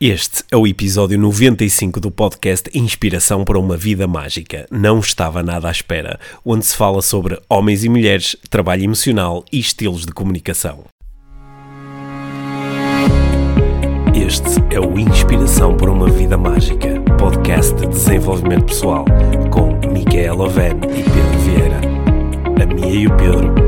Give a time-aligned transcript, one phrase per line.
[0.00, 4.64] Este é o episódio 95 do podcast Inspiração para uma Vida Mágica.
[4.70, 9.58] Não estava nada à espera, onde se fala sobre homens e mulheres, trabalho emocional e
[9.58, 10.84] estilos de comunicação.
[14.14, 19.04] Este é o Inspiração para uma Vida Mágica, podcast de desenvolvimento pessoal,
[19.50, 21.80] com Micaela Oven e Pedro Vieira.
[22.62, 23.67] A Mia e o Pedro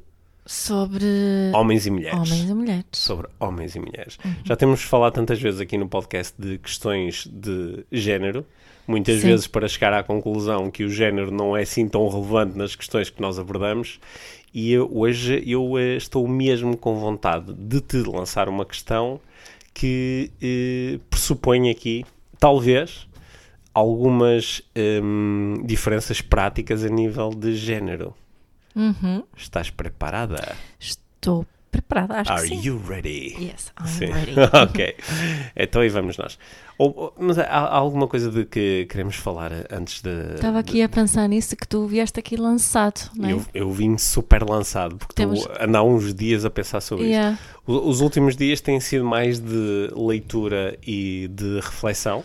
[0.45, 1.05] Sobre
[1.53, 2.17] homens e mulheres.
[2.19, 2.85] homens e mulheres.
[2.93, 4.17] Sobre homens e mulheres.
[4.43, 8.45] Já temos falado tantas vezes aqui no podcast de questões de género,
[8.87, 9.27] muitas Sim.
[9.27, 13.09] vezes para chegar à conclusão que o género não é assim tão relevante nas questões
[13.09, 13.99] que nós abordamos.
[14.53, 19.19] E eu- hoje eu eh, estou mesmo com vontade de te lançar uma questão
[19.73, 22.03] que eh, pressupõe aqui,
[22.39, 23.07] talvez,
[23.73, 24.61] algumas
[25.01, 28.13] hum, diferenças práticas a nível de género.
[28.75, 29.23] Uhum.
[29.35, 30.55] Estás preparada?
[30.79, 32.61] Estou preparada, acho Are que sim.
[32.67, 33.33] you ready?
[33.39, 34.05] Yes, I'm Sim.
[34.07, 34.33] ready.
[34.63, 34.95] ok.
[35.55, 36.37] Então aí vamos nós.
[36.77, 40.09] Ou- mas há, há alguma coisa de que queremos falar antes de.
[40.35, 43.31] Estava aqui a pensar nisso que tu vieste aqui lançado, não é?
[43.33, 47.05] Eu, eu vim super lançado, porque Temos- estou a andar uns dias a pensar sobre
[47.05, 47.33] Yeah.
[47.33, 47.61] isto.
[47.71, 52.23] O- Os últimos dias têm sido mais de leitura e de reflexão.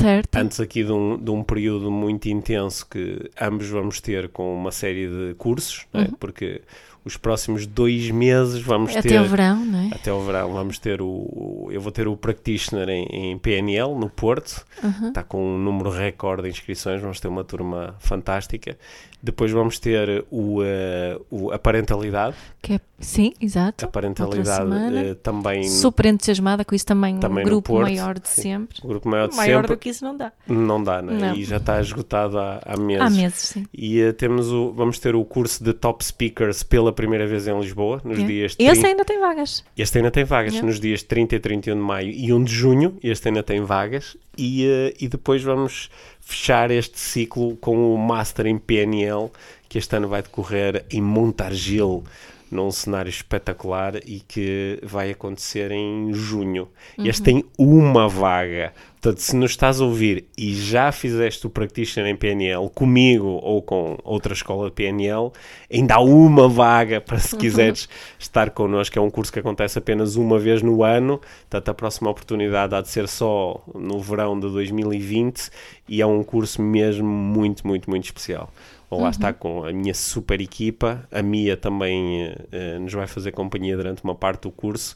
[0.00, 0.36] Certo.
[0.36, 4.70] Antes aqui de um, de um período muito intenso que ambos vamos ter com uma
[4.70, 6.08] série de cursos, é?
[6.18, 6.62] porque
[7.04, 8.98] os próximos dois meses vamos Uhum.
[8.98, 9.20] Até ter.
[9.20, 9.94] o verão, não é?
[9.94, 13.94] Até o verão vamos ter o, o- eu vou ter o practitioner em, em PNL
[13.94, 15.08] no Porto, Uhum.
[15.08, 18.76] está com um número recorde de inscrições, vamos ter uma turma fantástica.
[19.22, 22.80] Depois vamos ter o, eh, o- a parentalidade, Que é...
[23.00, 23.84] Sim, exato.
[23.84, 28.28] a parentalidade eh, também Super entusiasmada com isso também, Também um grupo Porto, maior de
[28.28, 28.42] sim.
[28.42, 28.78] sempre.
[28.82, 30.32] o grupo maior de Maior sempre, do que isso não dá.
[30.48, 31.12] não dá, né?
[31.12, 31.34] Não.
[31.34, 33.02] e já está esgotado há, há meses.
[33.02, 33.66] Há meses, sim.
[33.72, 37.58] E eh, temos o, vamos ter o curso de Top Speakers pela primeira vez em
[37.58, 38.26] Lisboa, nos Yeah.
[38.34, 39.64] dias Esse 30 ainda tem vagas.
[39.76, 40.66] Este ainda tem vagas Yeah.
[40.68, 42.96] nos dias 30 e 31 de maio e 1 de junho.
[43.02, 44.16] Este ainda tem vagas.
[44.38, 45.90] E, eh, e depois vamos
[46.20, 49.32] fechar este ciclo com o Master em PNL,
[49.68, 52.04] que este ano vai decorrer em Montargil,
[52.50, 56.68] num cenário espetacular e que vai acontecer em junho.
[56.98, 58.72] Este tem uma vaga.
[59.00, 63.62] Portanto, se nos estás a ouvir e já fizeste o Practitioner em PNL comigo ou
[63.62, 65.30] com outra escola de PNL,
[65.72, 67.88] ainda há uma vaga para se quiseres
[68.18, 68.98] estar connosco.
[68.98, 72.80] É um curso que acontece apenas uma vez no ano, portanto, a próxima oportunidade há
[72.80, 75.48] de ser só no verão de 2020
[75.88, 78.50] e é um curso mesmo muito, muito, muito especial.
[78.90, 83.32] Ou lá está com a minha super equipa, a Mia também eh, nos vai fazer
[83.32, 84.94] companhia durante uma parte do curso.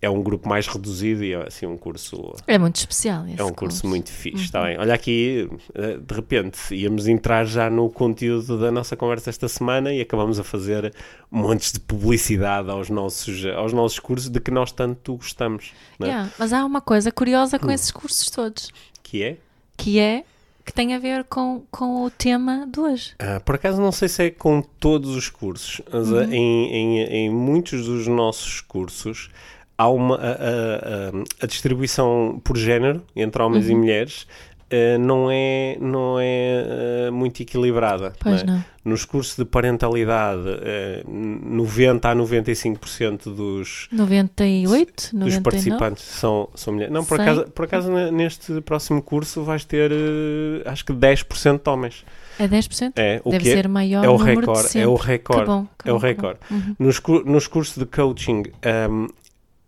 [0.00, 3.52] É um grupo mais reduzido e é assim um curso É muito especial é um
[3.52, 4.78] curso muito fixe, está bem?
[4.78, 9.92] Olha aqui, eh, de repente, íamos entrar já no conteúdo da nossa conversa esta semana
[9.92, 10.94] e acabamos a fazer
[11.30, 16.04] montes de publicidade aos nossos, aos nossos cursos de que nós tanto gostamos, é?
[16.06, 17.60] Yeah, Mas há uma coisa curiosa Hum.
[17.60, 18.70] com esses cursos todos,
[19.02, 19.36] Que é?
[19.78, 20.24] que é
[20.66, 23.14] que tem a ver com, com o tema de hoje.
[23.20, 26.18] Ah, por acaso não sei se é com todos os cursos, mas Uhum.
[26.18, 29.30] ah, em, em, em muitos dos nossos cursos
[29.78, 31.12] há uma a, a-
[31.42, 33.78] a- distribuição por género entre homens e Uhum.
[33.78, 34.26] mulheres
[34.70, 38.12] ah, não é, não é ah, muito equilibrada.
[38.20, 38.56] Pois não é?
[38.58, 38.64] não.
[38.86, 45.40] Nos cursos de parentalidade, eh, 90 a 95% dos, 98, dos 99?
[45.42, 46.92] participantes são, são mulheres.
[46.94, 51.62] Não, por acaso, por acaso ne- neste próximo curso vais ter, eh, acho que 10%
[51.64, 52.04] de homens.
[52.38, 52.92] É 10%?
[52.96, 54.80] É, o Deve que é- ser maior é o número sempre.
[54.82, 55.50] é o Que recorde.
[55.84, 55.98] é o bom.
[55.98, 56.38] recorde.
[56.48, 56.76] Uhum.
[56.78, 59.06] Nos, nos cursos de coaching, ehm,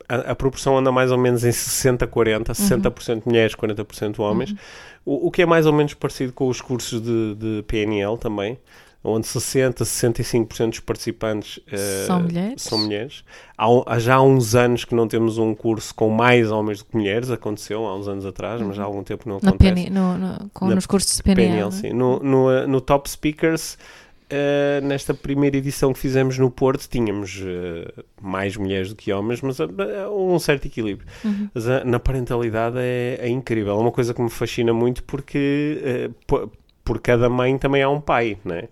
[0.08, 2.80] a, a proporção anda mais ou menos em 60-40, Uhum.
[2.80, 4.54] 60% mulheres, 40% homens,
[5.04, 8.58] o, o que é mais ou menos parecido com os cursos de, de PNL também,
[9.04, 12.62] onde 60, 65% dos participantes eh, São mulheres.
[12.62, 13.24] são mulheres.
[13.56, 16.86] Há, há já há uns anos que não temos um curso com mais homens do
[16.86, 19.72] que mulheres, aconteceu há uns anos atrás, mas há algum tempo não acontece.
[19.74, 21.48] PN, no, no- com, Na nos cursos de PNL.
[21.70, 21.92] PNL, sim.
[21.92, 23.78] No, no, eh, no Top Speakers,
[24.30, 29.40] eh, nesta primeira edição que fizemos no Porto, tínhamos eh, mais mulheres do que homens,
[29.40, 29.66] mas eh,
[30.10, 31.06] um certo equilíbrio.
[31.24, 31.48] Uhum.
[31.54, 33.72] Mas na parentalidade é, é incrível.
[33.74, 36.50] É uma coisa que me fascina muito porque eh, po-
[36.84, 38.68] por cada mãe também há um pai, não é?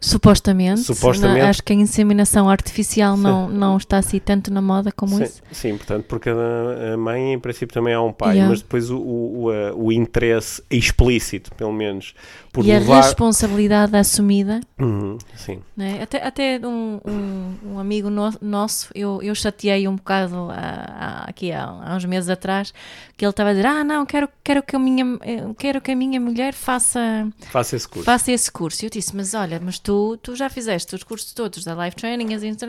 [0.00, 0.80] Supostamente.
[0.82, 1.40] Supostamente.
[1.42, 5.24] Não- acho que a inseminação artificial não, não está assim tanto na moda como Sim,
[5.24, 5.42] isso.
[5.52, 8.50] sim, portanto, porque a a mãe, em princípio, também há um pai, Yeah.
[8.50, 12.14] mas depois o, o, o, a- interesse explícito, pelo menos,
[12.52, 13.02] por e a levar.
[13.02, 14.60] responsabilidade assumida.
[14.78, 16.00] Uhum, sim, né?
[16.02, 21.24] Até, até um, um, um amigo no- nosso, eu, eu chateei um bocado há- há-
[21.28, 22.72] aqui há, há uns meses atrás,
[23.16, 25.90] que ele estava a dizer: Ah, não, quero, quero, que a minha, eh, quero que
[25.92, 28.04] a minha mulher faça, faça esse curso.
[28.04, 28.84] faça esse curso.
[28.84, 31.96] E eu disse: Mas olha, mas tu, tu já fizeste os cursos todos da Life
[31.96, 32.26] Training,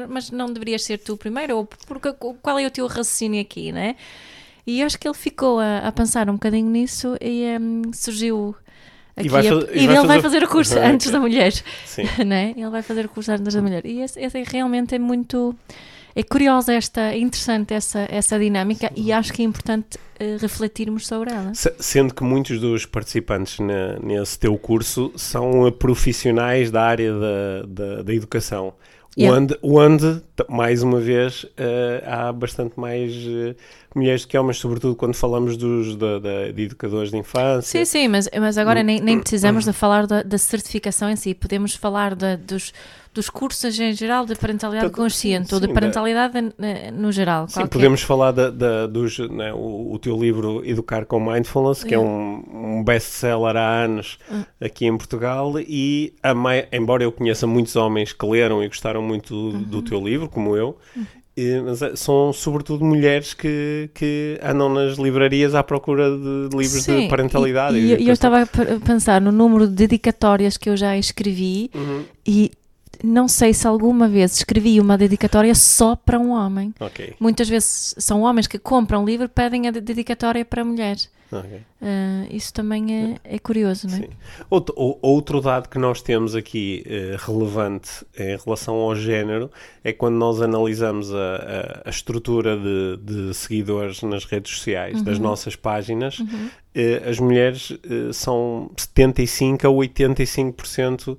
[0.07, 1.57] mas não deverias ser tu primeiro?
[1.57, 3.95] Ou porque, qual é o teu raciocínio aqui, né?
[4.65, 8.55] E eu acho que ele ficou a, a pensar um bocadinho nisso e hum, surgiu.
[9.15, 11.51] Aqui vai a- fazer- e e vai ele vai fazer- o curso antes da mulher
[11.85, 12.03] Sim.
[12.25, 12.53] né?
[12.55, 13.83] Ele vai fazer o curso antes da mulher.
[13.85, 15.55] E esse, esse é realmente é muito.
[16.19, 21.05] É curiosa esta, é interessante essa, essa dinâmica e acho que é importante eh, refletirmos
[21.05, 21.53] sobre ela.
[21.53, 27.13] Se- Sendo que muitos dos participantes na- nesse teu curso são eh, profissionais da área
[27.13, 28.73] da, da, da educação.
[29.15, 29.35] Yeah.
[29.39, 33.55] Onde, onde, mais uma vez, eh, há bastante mais eh,
[33.95, 37.79] mulheres que homens, sobretudo quando falamos dos, da, da- de educadores de infância.
[37.79, 41.33] Sim, sim, mas, mas agora nem, nem precisamos de falar da, da certificação em si,
[41.33, 42.71] podemos falar da- dos,
[43.17, 47.47] dos cursos em geral de parentalidade Então, consciente sim, ou de parentalidade eh, no geral.
[47.47, 47.69] Sim, qualquer.
[47.73, 51.97] podemos falar da, da- dos, né, o, o teu livro Educar com Mindfulness, que é
[51.97, 52.07] Yeah.
[52.07, 54.45] um, um best-seller há anos Ah.
[54.61, 59.33] aqui em Portugal, e mai- embora eu conheça muitos homens que leram e gostaram muito
[59.33, 59.63] do, Uhum.
[59.63, 60.77] do teu livro, como eu,
[61.35, 66.83] eh, mas eh, são sobretudo mulheres que, que andam nas livrarias à procura de livros
[66.83, 67.77] Sim, de parentalidade.
[67.77, 68.13] E, de e eu educação.
[68.13, 72.51] estava a pensar no número de dedicatórias que eu já escrevi Uhum, e
[73.03, 76.73] não sei se alguma vez escrevi uma dedicatória só para um homem.
[76.79, 81.09] Ok, Muitas vezes são homens que compram livro e pedem a de- dedicatória para mulheres.
[81.31, 81.61] ok.
[81.81, 83.99] Ah, isso também é, é curioso, não é?
[83.99, 84.07] Sim.
[84.49, 89.51] Outro, ou- outro dado que nós temos aqui eh, relevante em relação ao género
[89.83, 95.03] é quando nós analisamos a, a- a estrutura de, de seguidores nas redes sociais, Uhum.
[95.03, 96.17] das nossas páginas,
[96.73, 101.17] eh, as mulheres eh, são 75 a 85%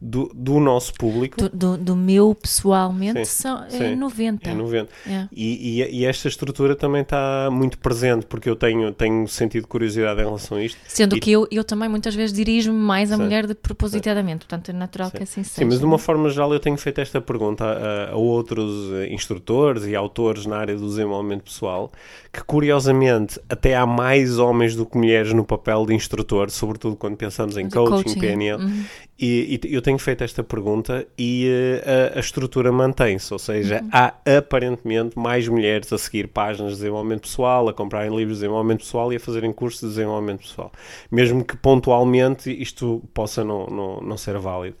[0.00, 1.36] do, do nosso público.
[1.36, 3.96] Do, do, do meu, pessoalmente, Sim, são, é sim.
[3.96, 4.48] 90.
[4.50, 4.88] É 90.
[5.06, 5.28] É.
[5.30, 10.20] E, e- e esta estrutura também está muito presente, porque eu tenho, tenho sentido curiosidade
[10.20, 10.78] em relação a isto.
[10.88, 13.22] Sendo E- que eu, eu também muitas vezes dirijo-me mais à Sim.
[13.24, 15.56] mulher de propositadamente, portanto é natural que assim seja.
[15.58, 19.12] Sim, mas de uma forma geral eu tenho feito esta pergunta a, a outros eh,
[19.12, 21.92] instrutores e autores na área do desenvolvimento pessoal,
[22.32, 27.16] que curiosamente até há mais homens do que mulheres no papel de instrutor, sobretudo quando
[27.16, 28.62] pensamos em coaching, coaching, PNL.
[28.62, 28.84] uhum.
[29.22, 31.46] E, e eu tenho feito esta pergunta e
[31.84, 33.88] eh, a, a estrutura mantém-se, ou seja, Uhum.
[33.92, 38.78] há aparentemente mais mulheres a seguir páginas de desenvolvimento pessoal, a comprarem livros de desenvolvimento
[38.80, 40.72] pessoal e a fazerem cursos de desenvolvimento pessoal.
[41.10, 44.76] Mesmo que pontualmente isto possa não, não, não ser válido.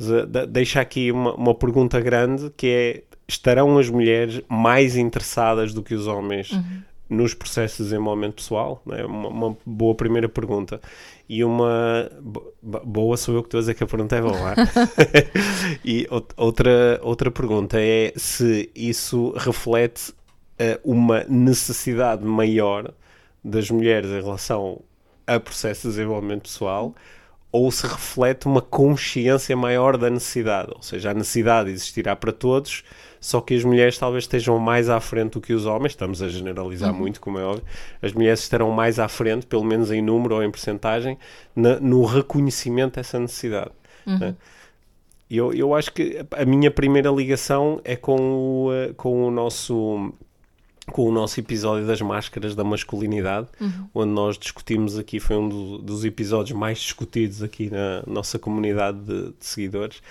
[0.00, 5.72] Eh, de- deixa aqui uma, uma pergunta grande que é, estarão as mulheres mais interessadas
[5.72, 6.50] do que os homens
[7.14, 8.82] nos processos de desenvolvimento pessoal?
[8.90, 10.80] É uma, uma boa primeira pergunta.
[11.28, 14.20] E uma bo- bo- boa sou eu que estou a dizer que a pergunta é
[14.20, 14.54] boa.
[15.84, 20.12] e out- outra, outra pergunta é se isso reflete
[20.58, 22.92] eh, uma necessidade maior
[23.42, 24.80] das mulheres em relação
[25.26, 26.94] a processos de desenvolvimento pessoal
[27.56, 32.82] ou se reflete uma consciência maior da necessidade, ou seja, a necessidade existirá para todos,
[33.20, 36.28] só que as mulheres talvez estejam mais à frente do que os homens, estamos a
[36.28, 37.64] generalizar muito, como é óbvio,
[38.02, 41.16] as mulheres estarão mais à frente, pelo menos em número ou em percentagem,
[41.54, 43.70] na- no reconhecimento dessa necessidade.
[44.18, 44.34] né?
[45.30, 48.16] E Eu, eu acho que a minha primeira ligação é com
[48.66, 50.12] o, eh, com o nosso
[50.92, 53.48] com o nosso episódio das máscaras da masculinidade,
[53.94, 58.98] onde nós discutimos aqui, foi um do- dos episódios mais discutidos aqui na nossa comunidade
[59.00, 60.02] de, de seguidores,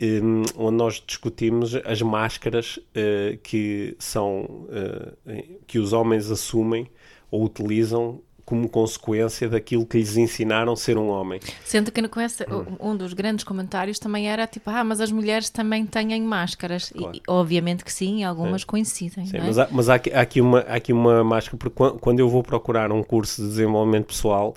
[0.00, 6.86] um, onde nós discutimos as máscaras eh, que são eh, que os homens assumem
[7.30, 11.40] ou utilizam como consequência daquilo que lhes ensinaram a ser um homem.
[11.64, 12.92] Sendo que com essa, Hum.
[12.92, 16.90] um dos grandes comentários também era tipo, ah, mas as mulheres também têm máscaras.
[16.92, 17.16] E- Claro.
[17.16, 19.26] E, obviamente que sim, e algumas coincidem.
[19.26, 19.40] Sim, é?
[19.42, 22.20] mas há, mas há aqui, há aqui uma, há aqui uma máscara, porque quan- quando
[22.20, 24.54] eu vou procurar um curso de desenvolvimento pessoal,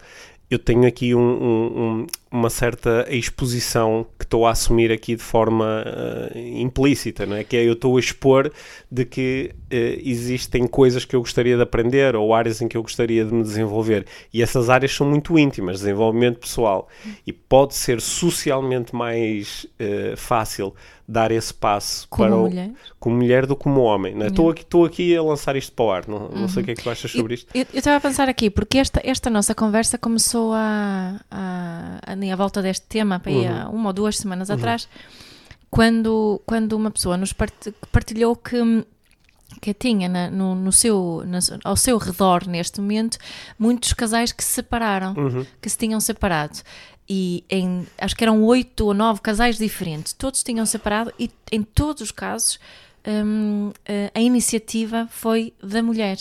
[0.52, 5.84] eu tenho aqui um- um- uma certa exposição que estou a assumir aqui de forma
[5.86, 7.44] eh, implícita, não é?
[7.44, 8.52] Que é eu estou a expor
[8.92, 12.84] de que eh, existem coisas que eu gostaria de aprender ou áreas em que eu
[12.84, 14.06] gostaria de me desenvolver.
[14.34, 16.88] E essas áreas são muito íntimas, desenvolvimento pessoal.
[17.26, 20.76] E pode ser socialmente mais eh, fácil
[21.08, 22.72] dar esse passo Como para o- mulher.
[23.00, 24.14] como mulher do que como homem.
[24.14, 24.28] não é?
[24.28, 26.08] Estou aqui, estou aqui a lançar isto para o ar.
[26.08, 27.48] Não, não sei o que é que tu achas sobre isto.
[27.56, 32.36] Eu estava a pensar aqui, porque esta, esta nossa conversa começou há, há nem à
[32.36, 34.88] volta deste tema, para aí há uma ou duas semanas atrás,
[35.70, 38.58] quando, quando uma pessoa nos part- partilhou que
[39.62, 43.18] que tinha na- no, no seu, na- ao seu redor neste momento
[43.58, 45.16] muitos casais que se separaram,
[45.60, 46.60] que se tinham separado.
[47.10, 51.64] E em, acho que eram oito ou nove casais diferentes, todos tinham separado e em
[51.64, 52.60] todos os casos
[53.10, 56.18] hum, eh, a iniciativa foi da mulher.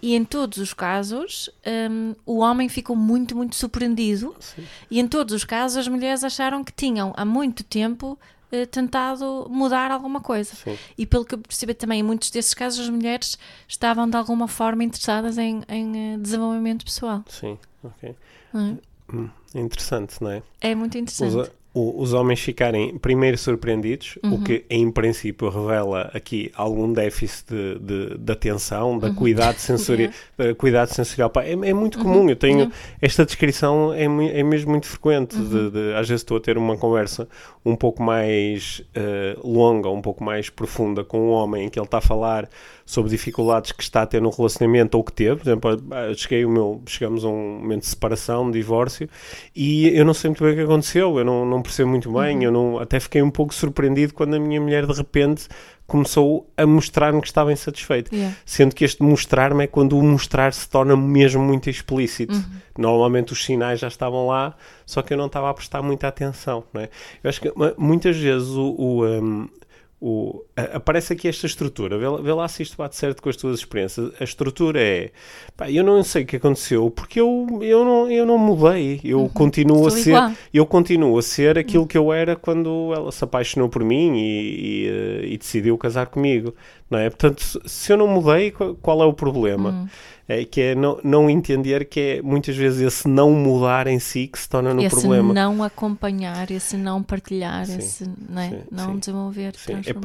[0.00, 1.50] E em todos os casos
[1.90, 4.34] hum, o homem ficou muito, muito surpreendido
[4.90, 8.18] e em todos os casos as mulheres acharam que tinham há muito tempo
[8.50, 10.54] eh, tentado mudar alguma coisa.
[10.54, 10.78] Sim.
[10.96, 14.48] E pelo que eu percebi também, em muitos desses casos as mulheres estavam de alguma
[14.48, 17.22] forma interessadas em, em, eh, desenvolvimento pessoal.
[17.28, 18.14] Sim, ok.
[18.52, 18.78] não
[19.12, 20.42] Hum, interessante, não é?
[20.60, 21.34] É É muito interessante.
[21.36, 24.34] Os, o- os homens ficarem primeiro surpreendidos, Uhum.
[24.34, 28.98] o que em princípio revela aqui algum déficit de, de, de atenção, Uhum.
[28.98, 31.30] da cuidado, sensori uh, cuidado sensorial.
[31.36, 32.70] É, é muito comum, eu tenho Uhum.
[33.00, 35.36] esta descrição é, é mesmo muito frequente.
[35.36, 35.48] Uhum.
[35.48, 37.28] de- de- às vezes estou a ter uma conversa
[37.64, 41.86] um pouco mais uh, longa, um pouco mais profunda com um homem em que ele
[41.86, 42.48] está a falar
[42.88, 45.36] sobre dificuldades que está a ter no relacionamento ou que teve.
[45.36, 45.78] Por exemplo,
[46.16, 49.06] cheguei o meu, chegamos a um momento de separação, de divórcio,
[49.54, 52.44] e eu não sei muito bem o que aconteceu, eu não, não percebo muito bem,
[52.44, 55.48] eu não, até fiquei um pouco surpreendido quando a minha mulher de repente
[55.86, 58.14] começou a mostrar-me que estava insatisfeita.
[58.14, 58.34] Yeah.
[58.46, 62.42] Sendo que este mostrar-me é quando o mostrar se torna mesmo muito explícito.
[62.76, 64.54] Normalmente os sinais já estavam lá,
[64.86, 66.64] só que eu não estava a prestar muita atenção.
[66.72, 66.88] Não é?
[67.22, 69.48] Eu acho que muitas vezes o, o, um,
[70.00, 71.98] o- a- aparece aqui esta estrutura.
[71.98, 74.12] Vê, lá- vê lá se isto bate certo com as tuas experiências.
[74.20, 75.10] A estrutura é:
[75.56, 79.00] pá, eu não sei o que aconteceu porque eu, eu, não, eu não mudei.
[79.02, 80.32] Eu continuo a ser igual.
[80.54, 84.22] eu continuo a ser aquilo que eu era quando ela se apaixonou por mim e,
[84.84, 86.54] e, eh, e decidiu casar comigo,
[86.90, 87.10] não é?
[87.10, 89.88] Portanto, se- eu não mudei, qual- é o problema?
[90.30, 94.26] É que é não, não entender que é muitas vezes esse não mudar em si
[94.26, 95.32] que se torna no esse problema.
[95.32, 98.50] não acompanhar, esse não partilhar, Sim, esse não, é?
[98.50, 98.98] sim, não sim.
[98.98, 99.54] desenvolver,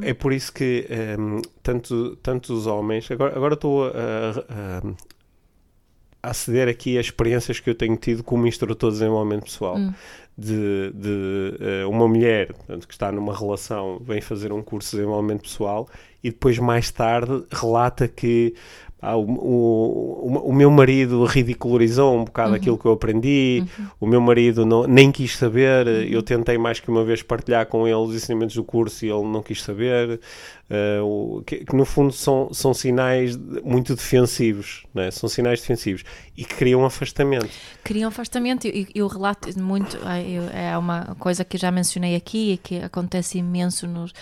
[0.03, 3.11] é, é por isso que ehm, tanto, tanto os homens.
[3.11, 4.93] Agora, agora estou a, a-
[6.23, 9.77] a aceder aqui a experiências que eu tenho tido como instrutor de desenvolvimento pessoal.
[9.77, 9.93] Hum.
[10.35, 14.97] De, de, eh, uma mulher portanto, que está numa relação, vem fazer um curso de
[14.97, 15.87] desenvolvimento pessoal
[16.23, 18.53] e depois, mais tarde, relata que.
[19.01, 23.65] ah, o, o, o- o meu marido ridicularizou um bocado aquilo que eu aprendi,
[23.99, 27.85] o meu marido não, nem quis saber, eu tentei mais que uma vez partilhar com
[27.85, 30.21] ele os ensinamentos do curso e ele não quis saber,
[30.69, 35.11] eh, o- que, que no fundo são, são sinais muito defensivos, não é?
[35.11, 36.05] são sinais defensivos
[36.37, 37.49] e que criam afastamento.
[37.83, 42.15] Criam afastamento e eu relato muito, ah, eu- é uma coisa que eu já mencionei
[42.15, 44.13] aqui e que acontece imenso nos,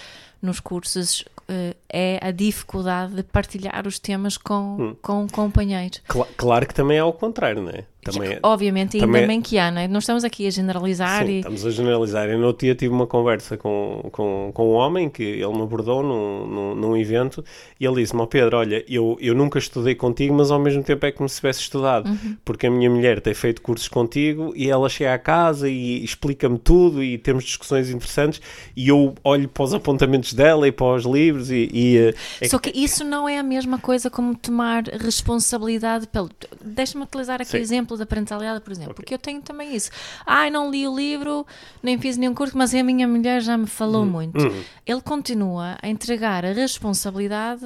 [0.41, 4.95] nos cursos, eh, é a dificuldade de partilhar os temas com, Hum.
[5.01, 6.01] com companheiros.
[6.07, 7.85] Cla- claro que também é ao contrário, não é?
[8.03, 9.87] Também é- Obviamente, ainda também é- bem que há, não é?
[9.87, 12.27] Não estamos aqui a generalizar Sim, e estamos a generalizar.
[12.29, 15.61] Eu no outro dia tive uma conversa com, com, com um homem que ele me
[15.61, 17.43] abordou num, num, num evento
[17.79, 21.05] e ele disse-me: "Ó Pedro, olha, eu, eu nunca estudei contigo, mas ao mesmo tempo
[21.05, 22.37] é como se tivesse estudado, Uhum.
[22.43, 26.57] porque a minha mulher tem feito cursos contigo e ela chega à casa e explica-me
[26.57, 28.41] tudo e temos discussões interessantes
[28.75, 31.69] e eu olho para os apontamentos dela e para os livros e.
[31.71, 36.29] e, eh, é Só que isso não é a mesma coisa como tomar responsabilidade pelo.
[36.63, 39.89] Deixa-me utilizar aqui o exemplo da parentalidade, por exemplo, porque eu tenho também isso.
[40.25, 41.45] Ai, não li o livro,
[41.81, 44.37] nem fiz nenhum curso, mas a minha mulher já me falou muito.
[44.85, 47.65] Ele continua a entregar a responsabilidade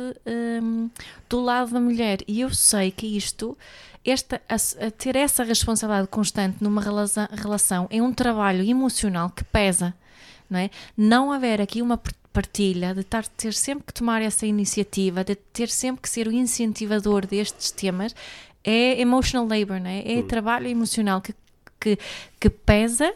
[0.62, 0.90] hum,
[1.30, 2.20] do lado da mulher.
[2.28, 3.58] E eu sei que isto.
[4.08, 4.56] Esta, a,
[4.86, 9.96] a ter essa responsabilidade constante numa relação, relação é um trabalho emocional que pesa
[10.48, 10.70] não é?
[10.96, 15.70] Não haver aqui uma par- partilha, de ter sempre que tomar essa iniciativa, de ter
[15.70, 18.14] sempre que ser o incentivador destes temas,
[18.66, 20.20] é emotional labor, não é?
[20.20, 21.34] É trabalho emocional que,
[21.80, 21.98] que,
[22.40, 23.14] que pesa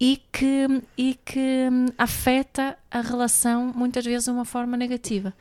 [0.00, 5.32] e que, e que hum, afeta a relação muitas vezes de uma forma negativa.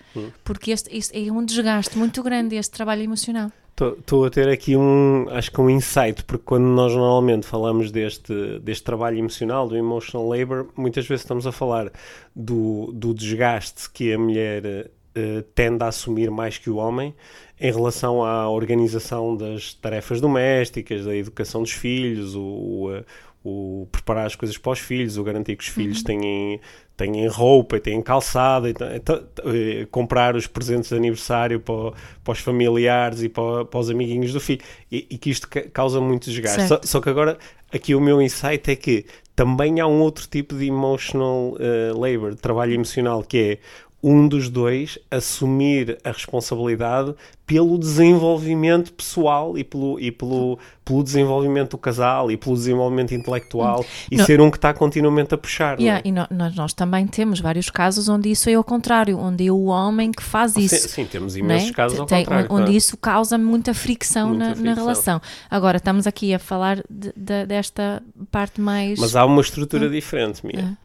[0.44, 3.51] Porque este, este é um desgaste muito grande este trabalho emocional.
[3.80, 8.60] Estou a ter aqui um, acho que um insight, porque quando nós normalmente falamos deste,
[8.60, 11.91] deste trabalho emocional, do emotional labor, muitas vezes estamos a falar
[12.36, 17.13] do, do desgaste que a mulher eh, tende a assumir mais que o homem
[17.60, 23.03] em relação à organização das tarefas domésticas, da educação dos filhos, o, o, eh,
[23.44, 26.60] o preparar as coisas para os filhos, o garantir que os filhos têm,
[26.96, 31.91] têm roupa, têm calçada, e eh, comprar os presentes de aniversário para,
[32.24, 34.62] para os familiares e para, para os amiguinhos do filho.
[34.91, 36.68] E, e que isto ca- causa muito desgaste.
[36.68, 37.38] Só, só que agora,
[37.74, 42.36] aqui o meu insight é que também há um outro tipo de emotional eh, labor,
[42.36, 43.58] trabalho emocional, que é
[44.03, 47.13] um dos dois assumir a responsabilidade
[47.46, 53.86] pelo desenvolvimento pessoal e pelo, e pelo, pelo desenvolvimento do casal e pelo desenvolvimento intelectual
[54.10, 54.25] e Não.
[54.25, 55.77] ser um que está continuamente a puxar.
[55.79, 55.84] é?
[55.84, 59.46] Yeah, e no- nós, nós também temos vários casos onde isso é ao contrário, onde
[59.48, 60.75] é o homem que faz isso.
[60.75, 61.74] Sim, sim, temos não imensos é?
[61.74, 62.48] casos ao Tem- contrário.
[62.50, 64.75] Onde isso causa muita fricção, Muita na, na fricção.
[64.75, 65.22] relação.
[65.50, 68.98] Agora, estamos aqui a falar de- de- desta parte mais.
[68.98, 70.70] Mas há uma estrutura diferente, Mia.
[70.77, 70.80] Ah.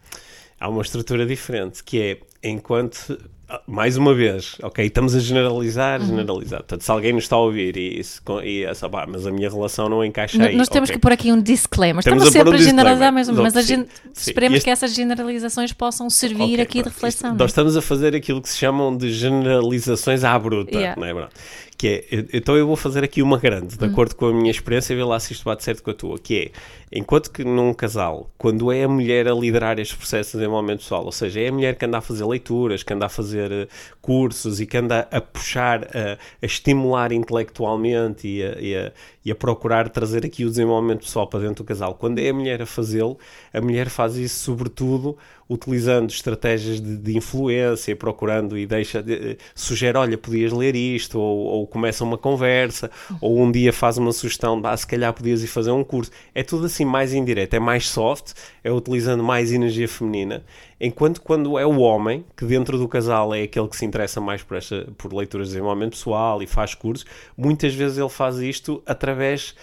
[0.66, 2.00] Há uma estrutura diferente, que
[2.42, 3.16] é enquanto.
[3.64, 6.06] Mais uma vez, ok, estamos a generalizar, Uhum.
[6.08, 6.58] generalizar.
[6.64, 9.48] Portanto, se alguém nos está a ouvir e, se, e essa, pá, mas a minha
[9.48, 10.56] relação não encaixa aí.
[10.56, 10.96] Nós temos ok.
[10.96, 12.00] que pôr aqui um disclaimer.
[12.00, 13.52] Estamos a pôr sempre um a generalizar, mas, disclaimer.
[13.54, 14.30] mas a gente, sim.
[14.30, 16.94] esperemos Este- que essas generalizações possam servir Ok, aqui de pronto.
[16.94, 17.30] reflexão.
[17.30, 17.44] Isto- é?
[17.44, 21.00] Nós estamos a fazer aquilo que se chamam de generalizações à bruta, Yeah.
[21.00, 21.34] não é verdade?
[21.78, 23.88] Que é, então eu vou fazer aqui uma grande, de Hum.
[23.90, 26.18] acordo com a minha experiência, e ver lá se isto bate certo com a tua,
[26.18, 26.38] que
[26.90, 30.78] é, enquanto que num casal, quando é a mulher a liderar este processo de desenvolvimento
[30.80, 33.52] pessoal, ou seja, é a mulher que anda a fazer leituras, que anda a fazer
[33.52, 33.68] eh,
[34.00, 38.92] cursos e que anda a puxar, a, a estimular intelectualmente e a, e a-
[39.24, 42.32] e a procurar trazer aqui o desenvolvimento pessoal para dentro do casal, quando é a
[42.32, 43.18] mulher a fazê-lo,
[43.52, 49.96] a mulher faz isso sobretudo utilizando estratégias de, de influência, procurando e deixa, de- sugere,
[49.96, 54.60] olha, podias ler isto, ou, ou começa uma conversa, ou um dia faz uma sugestão,
[54.64, 56.10] ah, se calhar podias ir fazer um curso.
[56.34, 58.32] É tudo assim mais indireto, é mais soft,
[58.64, 60.44] é utilizando mais energia feminina,
[60.80, 64.42] enquanto quando é o homem, que dentro do casal é aquele que se interessa mais
[64.42, 68.82] por, esta, por leituras de desenvolvimento pessoal e faz cursos, muitas vezes ele faz isto
[68.84, 69.54] através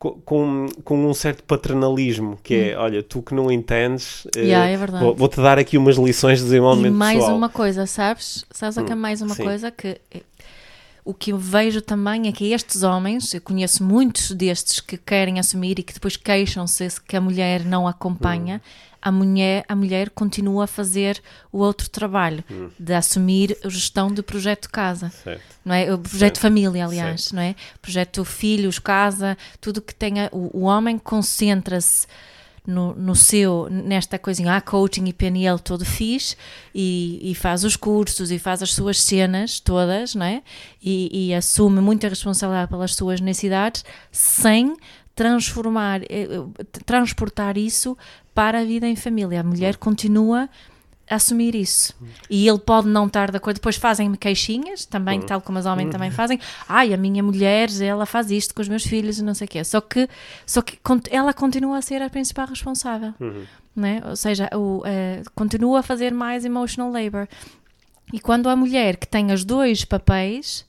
[0.00, 4.44] com, com um certo paternalismo, que é, olha, tu que não entendes, eh, Hum.
[4.44, 4.76] Yeah, é
[5.14, 7.36] vou-te dar aqui umas lições de E desenvolvimento mais pessoal.
[7.36, 8.46] uma coisa, sabes?
[8.50, 9.42] Sabes o que é mais uma sim.
[9.44, 10.22] coisa que eh,
[11.04, 15.38] o que eu vejo também é que estes homens, eu conheço muitos destes que querem
[15.38, 18.60] assumir e que depois queixam-se que a mulher não acompanha.
[19.02, 22.44] A mulher, a mulher continua a fazer o outro trabalho
[22.78, 25.42] de assumir a gestão do projeto casa Certo.
[25.64, 25.90] não é?
[25.94, 26.40] O projeto Certo.
[26.40, 27.54] família, aliás, não é?
[27.80, 30.28] Projeto filhos, casa, tudo que tenha.
[30.30, 32.06] O, o homem concentra-se
[32.66, 36.36] no, no seu, nesta coisinha, ah, coaching e PNL todo fixe
[36.74, 40.42] e, e faz os cursos e faz as suas cenas todas, não é?
[40.82, 44.76] E, e assume muita responsabilidade pelas suas necessidades sem
[45.14, 47.96] transformar, eh, eh, transportar isso
[48.34, 49.40] para a vida em família.
[49.40, 50.48] A mulher continua
[51.10, 51.94] assumir isso.
[52.30, 53.56] E ele pode não estar de acordo.
[53.56, 56.38] Depois fazem-me queixinhas, também, tal como os homens também fazem.
[56.68, 59.50] Ai, a minha mulher, ela faz isto com os meus filhos e não sei o
[59.50, 59.64] quê.
[59.64, 60.08] Só que,
[60.46, 60.78] só que
[61.10, 63.12] ela continua a ser a principal responsável.
[63.74, 64.00] Né?
[64.06, 67.28] Ou seja, o, eh, continua a fazer mais emotional labor.
[68.12, 70.64] E quando a mulher que tem os dois papéis,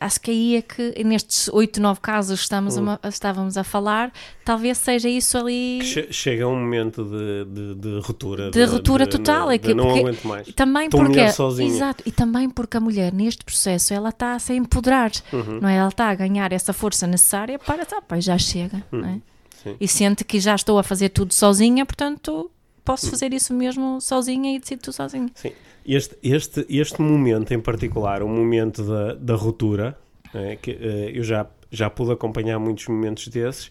[0.00, 3.64] acho que aí é que nestes oito, nove casos que estamos a ma- estávamos a
[3.64, 4.12] falar,
[4.44, 5.80] talvez seja isso ali.
[5.82, 8.50] Che- Chega um momento de, de, de ruptura.
[8.50, 10.48] De ruptura total, de- é de que- não porque- aguento mais.
[10.54, 11.20] Também Estou porque
[11.64, 15.60] exato e também porque a mulher neste processo ela está a se empoderar Uhum.
[15.60, 19.00] não é ela está a ganhar essa força necessária para tá, pá, já chega não
[19.08, 19.12] é?
[19.12, 19.20] Uhum.
[19.62, 19.76] Sim.
[19.80, 22.50] e sente que já estou a fazer tudo sozinha portanto
[22.84, 23.10] posso Uhum.
[23.10, 25.52] fazer isso mesmo sozinha e decido tudo sozinha Sim.
[25.86, 29.98] Este, este, este momento em particular, o momento da, da ruptura,
[30.32, 33.70] né, que eh, eu já, já pude acompanhar muitos momentos desses,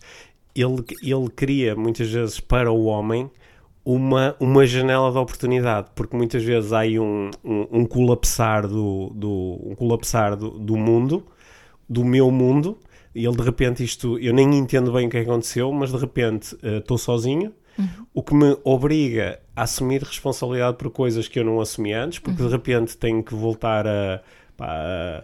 [0.55, 3.29] ele, ele cria muitas vezes para o homem
[3.85, 9.11] uma, uma janela de oportunidade, porque muitas vezes há aí um, um, um colapsar, do,
[9.15, 11.25] do, um colapsar do, do mundo,
[11.87, 12.77] do meu mundo,
[13.15, 15.97] e ele de repente isto, eu nem entendo bem o que é aconteceu, mas de
[15.97, 17.53] repente eh, estou sozinho,
[18.13, 22.41] o que me obriga a assumir responsabilidade por coisas que eu não assumi antes, porque
[22.43, 24.21] de repente tenho que voltar a,
[24.57, 25.23] pá, a-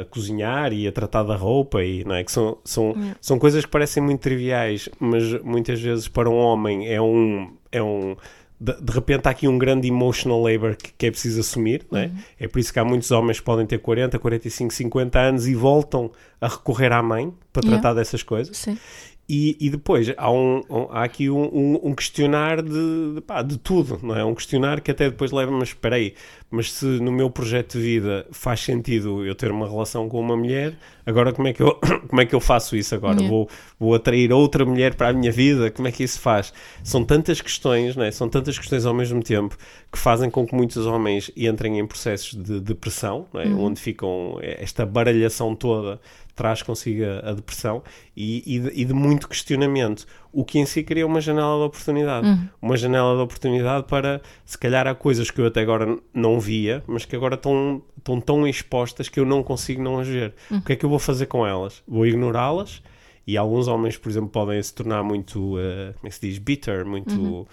[0.00, 2.24] a- cozinhar e a tratar da roupa, e, não é?
[2.24, 6.88] que são, são, são coisas que parecem muito triviais, mas muitas vezes para um homem
[6.88, 7.52] é um.
[7.72, 8.16] É um
[8.60, 12.08] de, de repente há aqui um grande emotional labor que, que é preciso assumir, é?
[12.38, 15.54] É por isso que há muitos homens que podem ter 40, 45, 50 anos e
[15.56, 17.82] voltam a recorrer à mãe para Yeah.
[17.82, 18.56] tratar dessas coisas.
[18.56, 18.78] sim
[19.26, 23.40] E, e depois há, um, um- há aqui um, um, um questionar de, de, pá,
[23.40, 24.22] de tudo, não é?
[24.22, 26.12] Um questionar que até depois leva, mas espera aí,
[26.50, 30.36] mas se no meu projeto de vida faz sentido eu ter uma relação com uma
[30.36, 30.74] mulher,
[31.06, 31.74] agora como é que eu,
[32.06, 33.14] como é que eu faço isso agora?
[33.14, 33.28] Yeah.
[33.30, 33.48] Vou,
[33.80, 35.70] vou atrair outra mulher para a minha vida?
[35.70, 36.52] Como é que isso faz?
[36.82, 38.10] São tantas questões, não é?
[38.10, 39.56] São tantas questões ao mesmo tempo
[39.90, 43.48] que fazem com que muitos homens entrem em processos de depressão, é?
[43.48, 45.98] onde ficam esta baralhação toda
[46.34, 47.82] traz consigo a, a depressão
[48.16, 51.64] e, e, de, e de muito questionamento, o que em si cria uma janela de
[51.64, 52.26] oportunidade.
[52.60, 56.82] Uma janela de oportunidade para, se calhar, há coisas que eu até agora não via,
[56.86, 60.34] mas que agora estão, estão tão expostas que eu não consigo não agir.
[60.50, 61.82] O que é que eu vou fazer com elas?
[61.86, 62.82] Vou ignorá-las?
[63.26, 66.38] E alguns homens, por exemplo, podem se tornar muito, eh, como é que se diz,
[66.38, 67.46] bitter, muito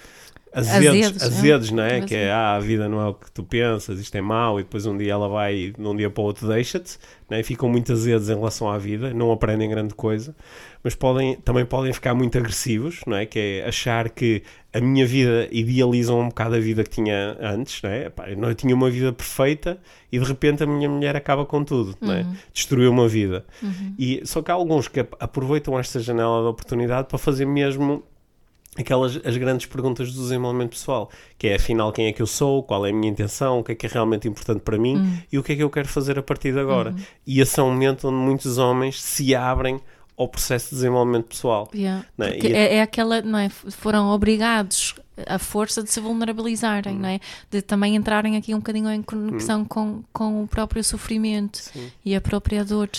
[0.53, 1.73] azedos, Azedos, azedos, é.
[1.73, 1.87] não é?
[1.87, 2.09] Azedos.
[2.09, 4.63] Que é, ah, a vida não é o que tu pensas, isto é mau, e
[4.63, 6.97] depois um dia ela vai e de um dia para o outro deixa-te,
[7.29, 7.43] não é?
[7.43, 10.35] ficam muito azedos em relação à vida, não aprendem grande coisa,
[10.83, 13.25] mas podem, também podem ficar muito agressivos, não é?
[13.25, 14.41] Que é achar que
[14.73, 18.07] a minha vida idealizam um bocado a vida que tinha antes, não é?
[18.07, 19.77] Epá, eu tinha uma vida perfeita
[20.11, 22.25] e de repente a minha mulher acaba com tudo, não é?
[22.53, 23.45] Destruiu uma vida.
[23.97, 28.03] E, só que há alguns que ap- aproveitam esta janela de oportunidade para fazer mesmo
[28.77, 32.63] aquelas as grandes perguntas do desenvolvimento pessoal, que é afinal quem é que eu sou,
[32.63, 35.37] qual é a minha intenção, o que é que é realmente importante para mim e
[35.37, 36.95] o que é que eu quero fazer a partir de agora.
[37.27, 39.79] E esse é um momento onde muitos homens se abrem
[40.17, 41.69] ao processo de desenvolvimento pessoal.
[41.73, 42.05] Yeah.
[42.19, 42.31] É?
[42.31, 43.49] Porque E- é, é aquela, não é?
[43.49, 44.93] Foram obrigados
[45.25, 47.19] à força de se vulnerabilizarem, não é?
[47.49, 51.59] De também entrarem aqui um bocadinho em conexão com, com o próprio sofrimento
[52.05, 52.89] e a própria dor.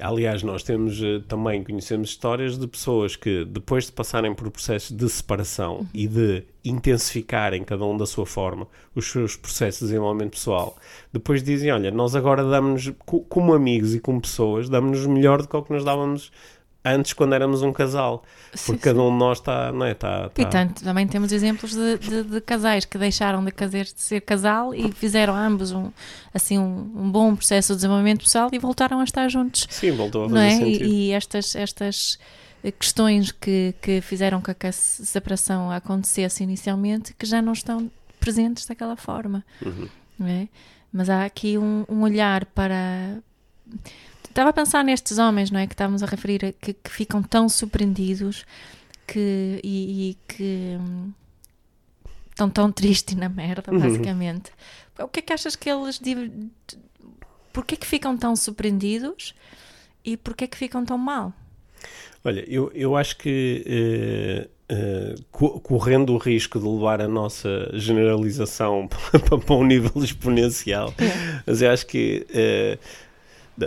[0.00, 4.90] Aliás, nós temos eh, também, conhecemos histórias de pessoas que, depois de passarem por processos
[4.96, 10.32] de separação e de intensificarem, cada um da sua forma, os seus processos de desenvolvimento
[10.32, 10.76] pessoal,
[11.12, 15.48] depois dizem: Olha, nós agora damos-nos, co- como amigos e como pessoas, damos-nos melhor do
[15.48, 16.32] que o que nos dávamos
[16.84, 18.22] antes quando éramos um casal.
[18.66, 19.92] Porque cada um de nós está, não é?
[19.92, 23.86] Está, E está- tanto, também temos exemplos de, de- de casais que deixaram de, caser-
[23.86, 25.90] de ser casal e fizeram ambos um,
[26.32, 29.66] assim, um, um bom processo de desenvolvimento pessoal e voltaram a estar juntos.
[29.70, 30.50] Sim, voltou a fazer não é?
[30.56, 30.84] sentido.
[30.84, 32.18] E, e estas, estas
[32.78, 37.90] questões que, que fizeram com que a se- separação acontecesse inicialmente, que já não estão
[38.20, 39.44] presentes daquela forma.
[39.64, 39.88] Uhum.
[40.26, 40.48] é?
[40.92, 43.18] Mas há aqui um, um olhar para.
[44.34, 45.66] Estava a pensar nestes homens, não é?
[45.68, 48.44] Que estávamos a referir, a- que, que ficam tão surpreendidos
[49.06, 51.12] que, e, e que hum,
[52.30, 53.78] estão tão tristes na merda, Uhum.
[53.78, 54.50] basicamente.
[54.98, 56.00] O que é que achas que eles.
[57.52, 59.34] Porquê que ficam tão surpreendidos
[60.04, 61.32] e porquê que ficam tão mal?
[62.24, 67.70] Olha, eu, eu acho que eh, eh, co- correndo o risco de levar a nossa
[67.74, 70.92] generalização para, para um nível exponencial,
[71.46, 72.78] mas eu acho que eh,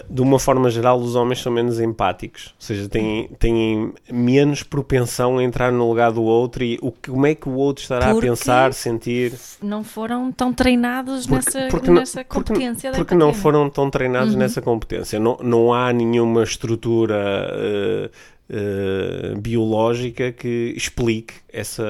[0.10, 5.38] de uma forma geral os homens são menos empáticos, ou seja, têm, têm menos propensão
[5.38, 8.28] a entrar no lugar do outro e o, como é que o outro estará Porque-
[8.28, 9.34] a pensar, sentir.
[9.62, 14.34] Não foram tão treinados nessa, porque nessa porque- competência da porque não foram tão treinados
[14.34, 14.40] Uhum.
[14.40, 15.20] nessa competência.
[15.20, 18.10] Não, não há nenhuma estrutura eh,
[18.50, 21.84] eh, biológica que explique essa.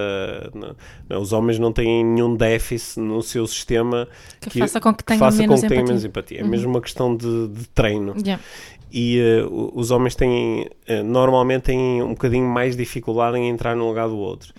[0.53, 0.75] não-
[1.09, 4.07] não, os homens não têm nenhum déficit no seu sistema
[4.41, 5.85] Que faça com que tenham menos com que tenham empatia.
[5.87, 6.39] menos empatia.
[6.41, 8.15] É mesmo uma questão de, de treino.
[8.23, 8.41] Yeah.
[8.91, 13.85] E o- os homens têm, eh, normalmente têm um bocadinho mais dificuldade em entrar no
[13.87, 14.53] lugar do outro.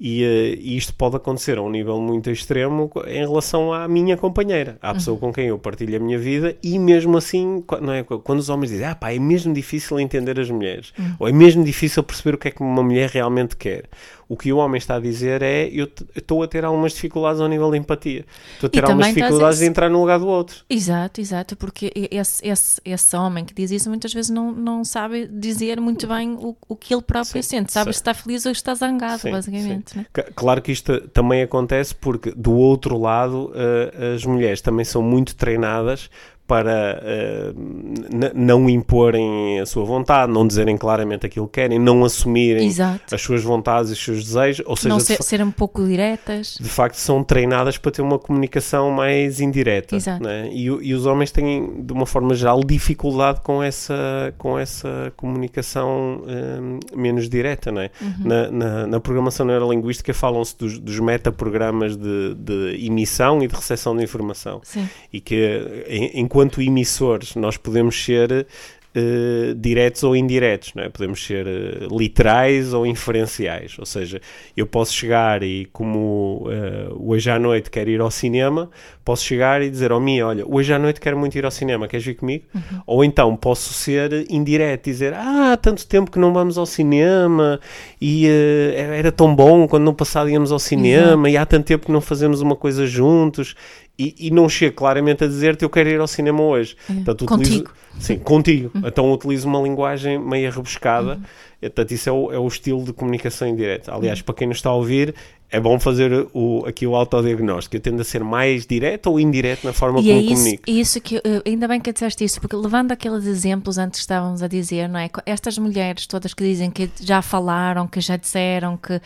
[0.00, 4.16] E, eh, e isto pode acontecer a um nível muito extremo em relação à minha
[4.16, 8.04] companheira, à pessoa com quem eu partilho a minha vida, e mesmo assim, não é?
[8.04, 11.32] Qu- quando os homens dizem, ah pá, é mesmo difícil entender as mulheres, ou é
[11.32, 13.86] mesmo difícil perceber o que é que uma mulher realmente quer.
[14.28, 17.48] O que o homem está a dizer é, eu estou a ter algumas dificuldades ao
[17.48, 18.26] nível de empatia.
[18.52, 20.64] Estou a ter algumas também estás a- dificuldades de entrar no lugar do outro.
[20.68, 25.26] Exato, exato, porque esse, esse, esse homem que diz isso muitas vezes não, não sabe
[25.26, 27.94] dizer muito bem o, o que ele próprio Sim, sente, sabe sim.
[27.94, 29.87] se está feliz ou está zangado, Sim, basicamente.
[30.34, 35.34] Claro que isto também acontece porque, do outro lado, eh, as mulheres também são muito
[35.36, 36.10] treinadas
[36.48, 42.04] para eh, n- não imporem a sua vontade, não dizerem claramente aquilo que querem, não
[42.04, 43.14] assumirem Exato.
[43.14, 45.84] as suas vontades e os seus desejos, ou seja, Não ser, fa- ser um pouco
[45.86, 46.56] diretas.
[46.60, 49.96] de facto são treinadas para ter uma comunicação mais indireta.
[50.20, 50.48] Né?
[50.50, 56.22] E, e os homens têm, de uma forma geral, dificuldade com essa, com essa comunicação
[56.26, 57.70] hum, menos direta.
[57.70, 57.90] Né?
[58.24, 63.94] Na, na, na programação neurolinguística falam-se dos, dos metaprogramas de, de emissão e de recepção
[63.94, 64.88] de informação Sim.
[65.12, 67.34] e que em- enquanto emissores.
[67.34, 68.46] Nós podemos ser
[68.94, 70.88] eh, diretos ou indiretos, não é?
[70.88, 74.20] podemos ser eh, literais ou inferenciais, ou seja,
[74.56, 78.70] eu posso chegar e como eh, hoje à noite quero ir ao cinema,
[79.04, 81.86] posso chegar e dizer ao mim, olha, hoje à noite quero muito ir ao cinema,
[81.86, 82.46] queres vir comigo?
[82.86, 86.66] Ou então posso ser indireto e dizer, ah, há tanto tempo que não vamos ao
[86.66, 87.60] cinema
[88.00, 91.92] e era tão bom quando no passado íamos ao cinema e há tanto tempo que
[91.92, 93.54] não fazemos uma coisa juntos
[93.98, 96.76] e, e não chego claramente a dizer-te eu quero ir ao cinema hoje.
[96.86, 97.72] Portanto, utilizo- Contigo.
[97.98, 98.70] Sim, contigo.
[98.84, 101.18] Então utilizo uma linguagem meio rebuscada.
[101.60, 103.92] E, Portanto, isso é o, é o estilo de comunicação indireta.
[103.92, 105.12] Aliás, para quem nos está a ouvir,
[105.50, 107.74] é bom fazer o, aqui o autodiagnóstico.
[107.74, 110.62] Eu tendo a ser mais direto ou indireto na forma E como é isso, comunico.
[110.70, 114.40] isso que, eu- ainda bem que disseste isso, porque levando aqueles exemplos antes que estávamos
[114.44, 115.10] a dizer, não é?
[115.26, 119.00] Estas mulheres todas que dizem que já falaram, que já disseram, que,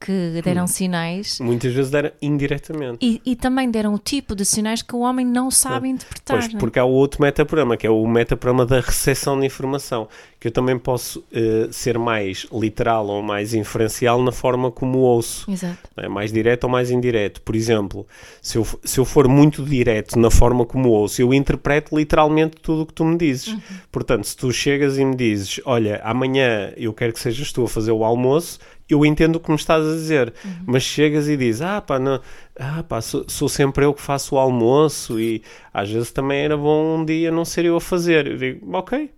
[0.00, 2.98] que deram sinais Muitas vezes deram indiretamente.
[3.00, 6.38] e, e também deram o tipo de sinais que o homem não sabe interpretar.
[6.38, 6.60] Pois, não é?
[6.60, 10.08] porque há o outro metaprograma, que é o metaprograma da recepção de informação,
[10.38, 15.50] que eu também posso eh, ser mais literal ou mais inferencial na forma como ouço.
[15.50, 15.78] Exato.
[15.96, 16.08] é?
[16.08, 17.42] mais direto ou mais indireto.
[17.42, 18.06] Por exemplo,
[18.40, 22.82] se eu, se eu for muito direto na forma como ouço, eu interpreto literalmente tudo
[22.82, 23.48] o que tu me dizes.
[23.48, 23.60] Uhum.
[23.90, 27.68] Portanto, se tu chegas e me dizes, olha, amanhã eu quero que sejas tu a
[27.68, 30.32] fazer o almoço, eu entendo o que me estás a dizer.
[30.44, 30.50] Uhum.
[30.66, 32.20] Mas chegas e dizes, ah pá, não,
[32.58, 36.56] ah, pá sou, sou sempre eu que faço o almoço e às vezes também era
[36.56, 38.26] bom um dia não ser eu a fazer.
[38.26, 39.10] Eu digo, ok.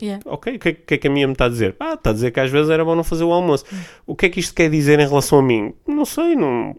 [0.00, 0.22] Yeah.
[0.26, 1.74] Ok, o que, é- que é que a minha me está a dizer?
[1.80, 3.64] Ah, está a dizer que às vezes era bom não fazer o almoço.
[4.06, 5.72] O que é que isto quer dizer em relação a mim?
[5.86, 6.74] Não sei, não.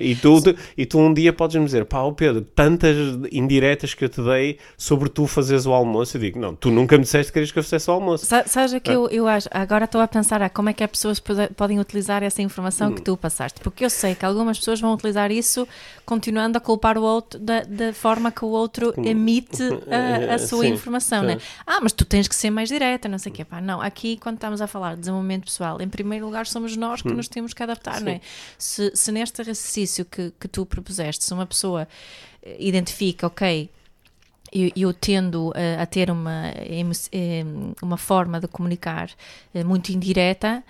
[0.00, 0.40] E tu,
[0.76, 2.96] e tu um dia podes-me dizer, pá, ó Pedro, tantas
[3.32, 6.16] indiretas que eu te dei sobre tu fazeres o almoço.
[6.16, 8.26] Eu digo, não, tu nunca me disseste que querias que eu fizesse o almoço.
[8.26, 9.48] Sa- Sabes o que eu, eu acho?
[9.50, 12.90] Agora estou a pensar ah, como é que as pessoas pode- podem utilizar essa informação
[12.90, 12.94] Hum.
[12.94, 13.60] que tu passaste.
[13.60, 15.66] Porque eu sei que algumas pessoas vão utilizar isso
[16.04, 19.62] continuando a culpar o outro da, da forma que o outro emite
[20.30, 21.38] a, a sua Sim, informação, né?
[21.66, 23.44] Ah, mas tu tens que ser mais direta, não sei o quê.
[23.44, 27.00] Pá, não, aqui quando estamos a falar de desenvolvimento pessoal, em primeiro lugar somos nós
[27.00, 27.10] Hum.
[27.10, 28.20] que nos temos que adaptar, não é?
[28.58, 31.88] Se, se neste exercício que, que tu propuseste, se uma pessoa
[32.42, 33.70] eh, identifica, ok,
[34.52, 36.44] eu, eu tendo a, a ter uma,
[37.82, 39.10] uma forma de comunicar
[39.54, 40.62] eh, muito indireta,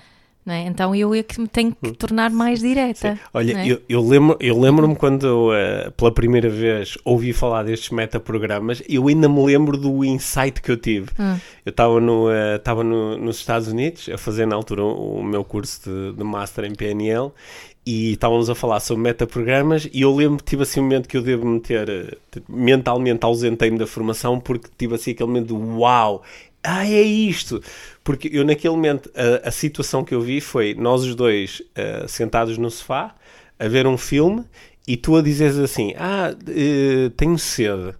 [0.55, 0.67] é?
[0.67, 3.19] então eu é que me tenho que tornar mais direta.
[3.35, 3.69] Olha, não é?
[3.69, 8.83] eu, eu lembro- eu lembro-me quando eu, eh, pela primeira vez ouvi falar destes metaprogramas,
[8.89, 11.09] eu ainda me lembro do insight que eu tive.
[11.19, 11.37] Hum.
[11.65, 15.43] Eu estava no, estava no, nos Estados Unidos a fazer na altura o, o meu
[15.45, 17.33] curso de, de Master em PNL
[17.87, 21.17] e estávamos a falar sobre metaprogramas e eu lembro que tive assim um momento que
[21.17, 26.23] eu devo meter eh, mentalmente ausentei-me da formação porque tive assim aquele momento de uau,
[26.65, 27.63] ah, é isto!
[28.03, 32.05] Porque eu naquele momento, a, a situação que eu vi foi nós os dois eh,
[32.09, 33.15] sentados no sofá
[33.59, 34.45] a ver um filme
[34.87, 37.95] e tu a dizeres assim, ah, eh, tenho sede.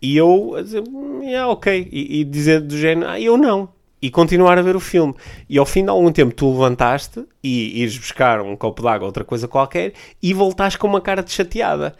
[0.00, 1.88] E eu a dizer, "Hum, é ok.
[1.92, 3.68] E, e dizer do género, ah, eu não.
[4.02, 5.14] E continuar a ver o filme.
[5.48, 9.06] E ao fim de algum tempo tu levantaste e ires buscar um copo de água,
[9.06, 11.94] outra coisa qualquer, e voltaste com uma cara de chateada.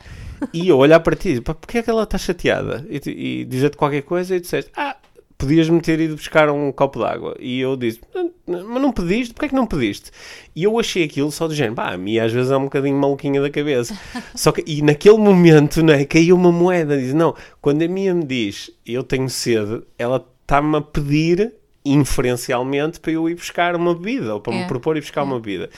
[0.53, 2.85] E eu olhar para ti, pá, porquê é que ela está chateada?
[2.91, 4.97] E, e dizer-te qualquer coisa e disseste, ah,
[5.43, 7.37] podias-me ter ido buscar um copo de água.
[7.41, 9.35] E eu disse, "Não, não, mas não pediste?
[9.35, 10.11] Porquê é que não pediste?
[10.55, 12.97] E eu achei aquilo só do género, pá, a mim às vezes é um bocadinho
[12.97, 13.99] maluquinha da cabeça.
[14.35, 18.15] Só que, e naquele momento, não é, caiu uma moeda, diz, não, quando a minha
[18.15, 21.53] me diz, eu tenho sede, ela está-me a pedir
[21.85, 24.66] inferencialmente para eu ir buscar uma bebida, ou para me É.
[24.66, 25.68] propor ir buscar uma bebida.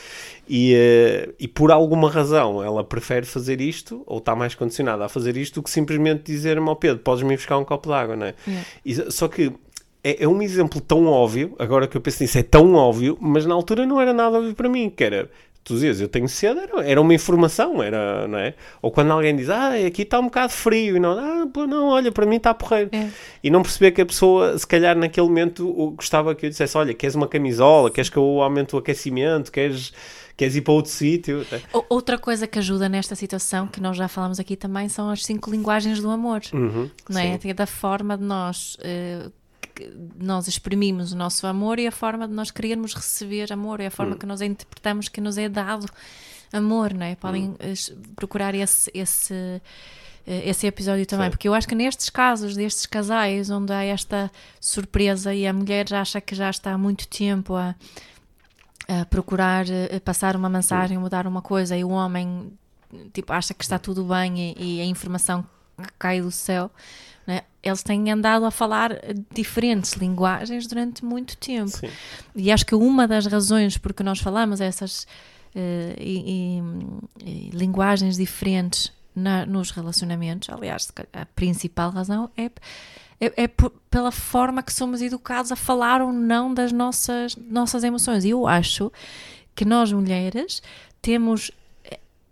[0.48, 5.08] E, eh, e por alguma razão ela prefere fazer isto, ou está mais condicionada a
[5.08, 8.16] fazer isto, do que simplesmente dizer-me ao Pedro, podes-me ir buscar um copo de água,
[8.16, 8.34] não é?
[8.46, 8.62] É.
[8.84, 9.52] E- só que
[10.02, 13.46] é, é um exemplo tão óbvio, agora que eu penso nisso, é tão óbvio, mas
[13.46, 15.30] na altura não era nada óbvio para mim, que era,
[15.64, 18.54] tu dizias, eu tenho sede, era, era uma informação, era, não é?
[18.82, 22.12] Ou quando alguém diz, ah, aqui está um bocado frio, e não, ah, não, olha,
[22.12, 22.90] para mim está porreiro.
[22.92, 23.08] É.
[23.42, 26.92] E não perceber que a pessoa, se calhar naquele momento, gostava que eu dissesse, olha,
[26.92, 29.92] queres uma camisola, queres que eu aumente o aquecimento, queres,
[30.36, 31.46] queres ir para outro sítio.
[31.72, 35.24] O- Outra coisa que ajuda nesta situação, que nós já falamos aqui também, são as
[35.24, 36.42] cinco linguagens do amor.
[36.52, 37.38] Uhum, não é?
[37.38, 37.54] sim.
[37.54, 39.30] Da forma de nós, que
[40.18, 43.88] nós exprimimos o nosso amor e a forma de nós querermos receber amor, é a
[43.88, 43.90] Hum.
[43.90, 45.86] forma que nós interpretamos que nos é dado
[46.52, 47.14] amor, não é?
[47.16, 47.56] Podem Hum.
[47.58, 47.74] eh,
[48.14, 49.34] procurar esse, esse,
[50.26, 51.30] eh, esse episódio também, Sim.
[51.30, 55.88] porque eu acho que nestes casos, destes casais, onde há esta surpresa e a mulher
[55.88, 57.74] já acha que já está há muito tempo a,
[58.88, 62.52] a procurar eh, passar uma mensagem, mudar uma coisa, e o homem
[63.12, 65.44] tipo, acha que está tudo bem e, e a informação
[65.98, 66.70] cai do céu,
[67.26, 67.42] né?
[67.64, 71.70] Eles têm andado a falar eh, diferentes linguagens durante muito tempo.
[71.70, 71.88] Sim.
[72.36, 75.06] E acho que uma das razões porque nós falamos essas
[75.54, 76.60] eh, e-
[77.24, 82.50] e- e linguagens diferentes na- nos relacionamentos, aliás, a principal razão é,
[83.20, 83.48] é, é
[83.88, 88.24] pela forma que somos educados a falar ou não das nossas, nossas emoções.
[88.24, 88.90] E eu acho
[89.54, 90.60] que nós mulheres
[91.00, 91.52] temos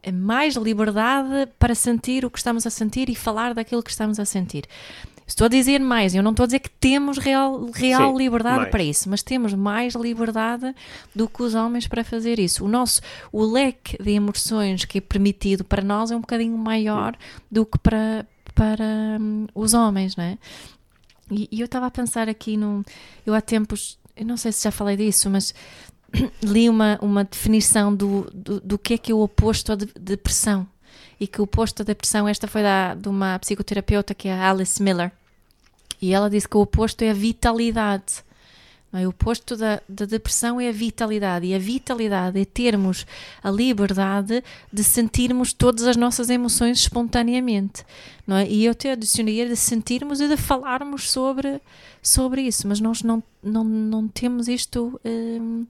[0.02, 4.18] eh, mais liberdade para sentir o que estamos a sentir e falar daquilo que estamos
[4.18, 4.64] a sentir.
[5.26, 8.56] Estou a dizer mais, eu não estou a dizer que temos real, real Sim, liberdade
[8.58, 8.70] mais.
[8.70, 10.74] para isso, mas temos mais liberdade
[11.14, 12.64] do que os homens para fazer isso.
[12.64, 17.16] O nosso, o leque de emoções que é permitido para nós é um bocadinho maior
[17.50, 18.84] do que para, para
[19.20, 20.38] hum, os homens, não é?
[21.30, 22.82] E, e eu estava a pensar aqui num.
[23.24, 25.54] Eu há tempos, eu não sei se já falei disso, mas
[26.42, 29.86] li uma, uma definição do, do, do que é que é o oposto à de-
[29.98, 30.66] depressão.
[31.22, 34.50] E que o oposto à depressão, esta foi da, de uma psicoterapeuta que é a
[34.50, 35.12] Alice Miller.
[36.00, 38.24] E ela disse que o oposto é a vitalidade.
[38.92, 39.06] é?
[39.06, 43.06] O oposto da, da depressão é a vitalidade, e a vitalidade é termos
[43.40, 47.86] a liberdade de sentirmos todas as nossas emoções espontaneamente.
[48.26, 48.48] Não é?
[48.48, 51.60] E eu te adicionaria de sentirmos e de falarmos sobre,
[52.02, 55.00] sobre isso, mas nós não, não, não temos isto.
[55.04, 55.66] Hum,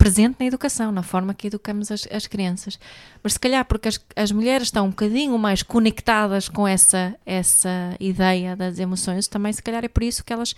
[0.00, 2.78] presente na educação, na forma que educamos as, as crianças.
[3.22, 7.94] Mas se calhar porque as, as mulheres estão um bocadinho mais conectadas com essa, essa
[8.00, 10.54] ideia das emoções, também se calhar é por isso que elas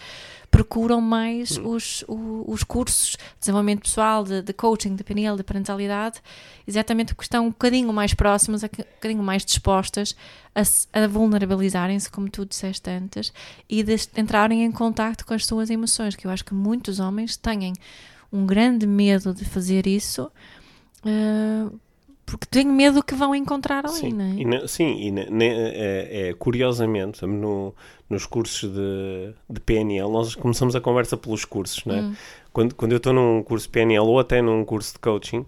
[0.48, 1.70] procuram mais hum.
[1.70, 6.20] os, os, os cursos de desenvolvimento pessoal, de, de, coaching, de PNL, de parentalidade,
[6.64, 10.14] exatamente porque estão um bocadinho mais próximas, um bocadinho mais dispostas
[10.54, 13.32] a, a vulnerabilizarem-se, como tu disseste antes,
[13.68, 17.36] e de entrarem em contato com as suas emoções, que eu acho que muitos homens
[17.36, 17.72] têm
[18.32, 20.30] um grande medo de fazer isso.
[21.04, 21.78] Uh,
[22.24, 24.62] porque tenho medo que vão encontrar ali, sim, não é?
[24.64, 27.74] E sim, e é, é, curiosamente, no,
[28.08, 32.00] nos cursos de, de PNL, nós começamos a conversa pelos cursos, não é?
[32.00, 32.14] Hum.
[32.52, 35.44] Quando, quando eu estou num curso de PNL ou até num curso de coaching,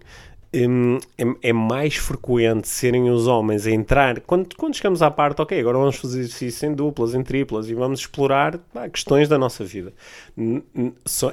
[1.17, 4.21] é, é, mais frequente serem os homens a entrar.
[4.21, 7.73] Quando, quando chegamos à parte, ok, agora vamos fazer exercício em duplas, em triplas e
[7.73, 8.59] vamos explorar
[8.91, 9.91] questões da nossa vida.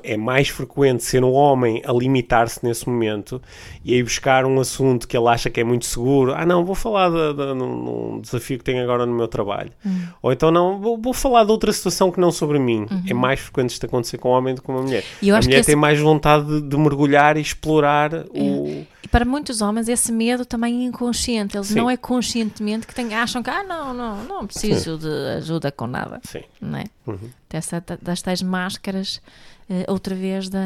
[0.03, 3.41] É mais frequente ser um homem a limitar-se nesse momento
[3.85, 6.35] e aí buscar um assunto que ele acha que é muito seguro.
[6.35, 9.71] Ah, não, vou falar de, de, num, desafio que tenho agora no meu trabalho.
[9.85, 10.07] Uhum.
[10.23, 12.87] Ou então, não, vou, vou, falar de outra situação que não sobre mim.
[12.91, 13.03] Uhum.
[13.09, 15.05] É mais frequente isto acontecer com um homem do que com uma mulher.
[15.23, 15.67] a mulher esse...
[15.67, 18.25] tem mais vontade de, de mergulhar e explorar é.
[18.35, 21.55] o para muitos homens esse medo também é inconsciente.
[21.55, 21.75] Eles Sim.
[21.75, 25.07] não é conscientemente que têm, acham que ah, não, não, não preciso Sim.
[25.07, 26.19] de ajuda com nada.
[26.25, 26.43] Sim.
[26.59, 26.85] Não é?
[27.07, 27.31] Uhum.
[27.49, 29.21] Dessa, das tais máscaras,
[29.69, 30.65] uh, outra vez da.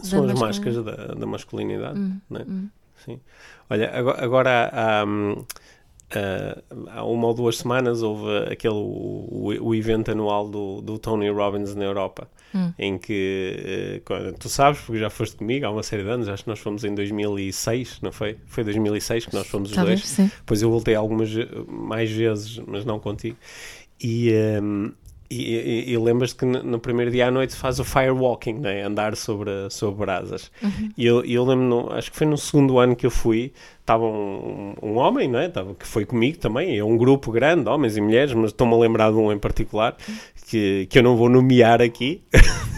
[0.00, 2.00] São da as máscaras da, da masculinidade.
[2.00, 2.20] Uhum.
[2.28, 2.42] Não é?
[2.42, 2.68] Uhum.
[3.04, 3.20] Sim.
[3.70, 5.04] Olha, agora, agora há.
[5.04, 5.44] Um,
[6.14, 11.28] Uh, há uma ou duas semanas houve aquele o, o, evento anual do, do Tony
[11.28, 12.72] Robbins na Europa hum.
[12.78, 16.44] em que uh, tu sabes, porque já foste comigo há uma série de anos, acho
[16.44, 18.38] que nós fomos em 2006, não foi?
[18.46, 20.08] Foi 2006 que nós fomos os Talvez, dois.
[20.10, 20.30] Sim.
[20.38, 21.28] Depois eu voltei algumas
[21.66, 23.36] mais vezes, mas não contigo.
[24.00, 24.30] E,
[24.62, 24.92] um,
[25.30, 28.82] e, e, e lembras-te que no primeiro dia à noite faz o firewalking, né?
[28.82, 30.50] andar sobre, sobre brasas.
[30.62, 30.90] Uhum.
[30.96, 34.74] E eu, eu lembro, acho que foi no segundo ano que eu fui, estava um,
[34.82, 35.48] um, homem, não é?
[35.48, 38.78] Tava, que foi comigo também, é um grupo grande, homens e mulheres, mas estou-me a
[38.78, 39.96] lembrar de um em particular,
[40.48, 42.22] que, que eu não vou nomear aqui.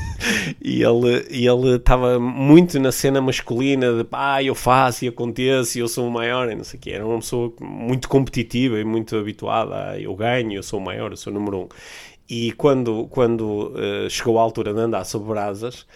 [0.60, 5.80] e ele ele estava muito na cena masculina de pá, eu faço e aconteço e
[5.80, 6.90] eu sou o maior e não sei o quê.
[6.90, 11.10] Era uma pessoa muito competitiva e muito habituada a eu ganho, eu sou o maior,
[11.10, 11.68] eu sou o número um.
[12.28, 15.86] E quando, quando uh, chegou a altura de andar sobre brasas,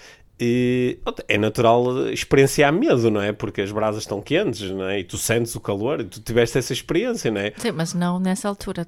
[0.41, 3.33] e é natural experienciar medo, não é?
[3.33, 5.01] Porque as brasas estão quentes, não é?
[5.01, 7.53] E tu sentes o calor, e tu tiveste essa experiência, não é?
[7.57, 8.87] Sim, mas não nessa altura.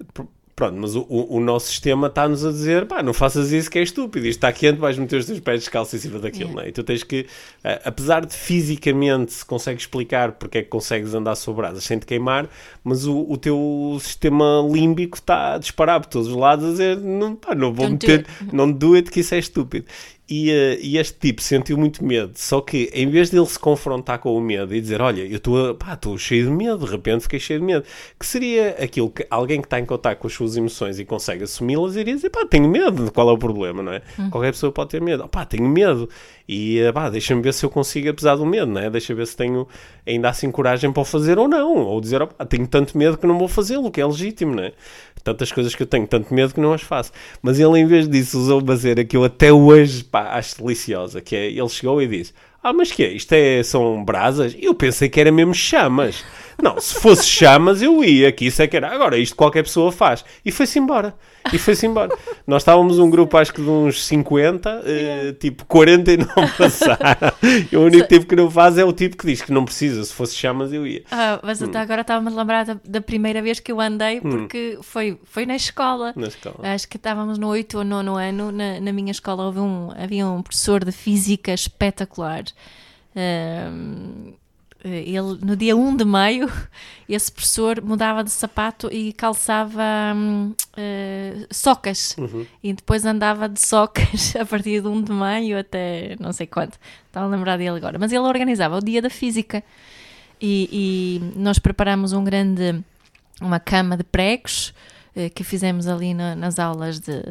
[0.56, 3.82] Pronto, mas o, o, nosso sistema está-nos a dizer, pá, não faças isso que é
[3.82, 6.68] estúpido, isto está quente, vais meter os teus pés descalços em cima daquilo, não é?
[6.68, 11.12] E tu tens que, uh, apesar de fisicamente se consegue explicar porque é que consegues
[11.12, 12.48] andar sobre brasas sem te queimar,
[12.84, 16.98] mas o, o teu sistema límbico está a disparar por todos os lados a dizer,
[16.98, 19.86] não, pá, não vou Don't meter, não do it que isso é estúpido.
[20.26, 23.58] E, uh, e, este tipo sentiu muito medo, só que em vez de ele se
[23.58, 27.38] confrontar com o medo e dizer: Olha, eu estou cheio de medo, de repente fiquei
[27.38, 27.84] cheio de medo,
[28.18, 31.44] que seria aquilo que alguém que está em contato com as suas emoções e consegue
[31.44, 34.00] assumi-las iria dizer: Pá, tenho medo, qual é o problema, não é?
[34.18, 34.30] Hum.
[34.30, 36.08] Qualquer pessoa pode ter medo, pá, tenho medo,
[36.48, 38.88] e pá, deixa-me ver se eu consigo, apesar do medo, não é?
[38.88, 39.68] Deixa ver se tenho
[40.06, 43.18] ainda assim coragem para o fazer ou não, ou dizer: oh, pá, Tenho tanto medo
[43.18, 44.72] que não vou fazê-lo, que é legítimo, não é?
[45.24, 47.10] tantas coisas que eu tenho tanto medo que não as faço.
[47.42, 48.62] Mas ele, em vez disso, usou
[49.08, 52.92] que eu até hoje pá, acho deliciosa, que é, ele chegou e disse, ah, mas
[52.92, 53.12] que é?
[53.12, 54.57] Isto é, são brasas?
[54.61, 56.24] Eu pensei que era mesmo chamas.
[56.62, 58.88] Não, se fosse chamas eu ia, que isso é que era.
[58.88, 60.24] Agora, isto qualquer pessoa faz.
[60.44, 61.14] E foi-se embora.
[61.52, 62.16] E foi-se embora.
[62.46, 67.32] Nós estávamos um grupo, acho que de uns 50, uh, tipo 40 e não passaram.
[67.70, 70.02] E o único tipo que não faz é o tipo que diz que não precisa.
[70.04, 71.02] Se fosse chamas, eu ia.
[71.10, 71.66] Ah, mas hum.
[71.66, 74.30] até agora estava-me a lembrar da, da, primeira vez que eu andei, hum.
[74.30, 74.82] porque hum.
[74.82, 76.12] foi, foi na escola.
[76.16, 76.56] Na escola.
[76.62, 78.52] Acho que estávamos no 8 ou 9 ano.
[78.52, 82.44] Na, na minha escola houve um, havia um professor de física espetacular.
[83.14, 84.43] Um, eh,
[84.84, 86.52] ele, no dia 1 de maio,
[87.08, 89.82] esse professor mudava de sapato e calçava
[90.14, 92.14] uh, socas.
[92.18, 92.46] Uhum.
[92.62, 96.78] E depois andava de socas a partir de 1 de maio até não sei quanto.
[97.06, 97.98] Estava a lembrar dele agora.
[97.98, 99.64] Mas ele organizava o dia da física.
[100.40, 102.82] E, e nós preparamos um grande,
[103.40, 104.74] uma cama de pregos
[105.16, 107.22] uh, que fizemos ali na, nas aulas de,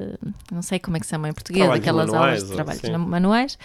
[0.52, 3.08] não sei como é que se chama em português, trabalhos aquelas manuais, aulas de trabalhos
[3.08, 3.60] manuais.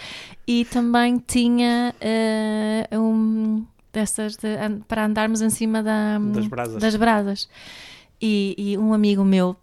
[0.45, 1.95] E também tinha
[2.93, 4.47] uh, um dessas de,
[4.87, 6.81] para andarmos em cima da, das brasas.
[6.81, 7.49] Das brasas.
[8.21, 9.55] E, e, um amigo meu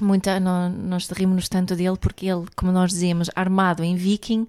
[0.00, 4.46] muita, nó- nós rimos tanto dele porque ele, como nós dizíamos, armado em viking,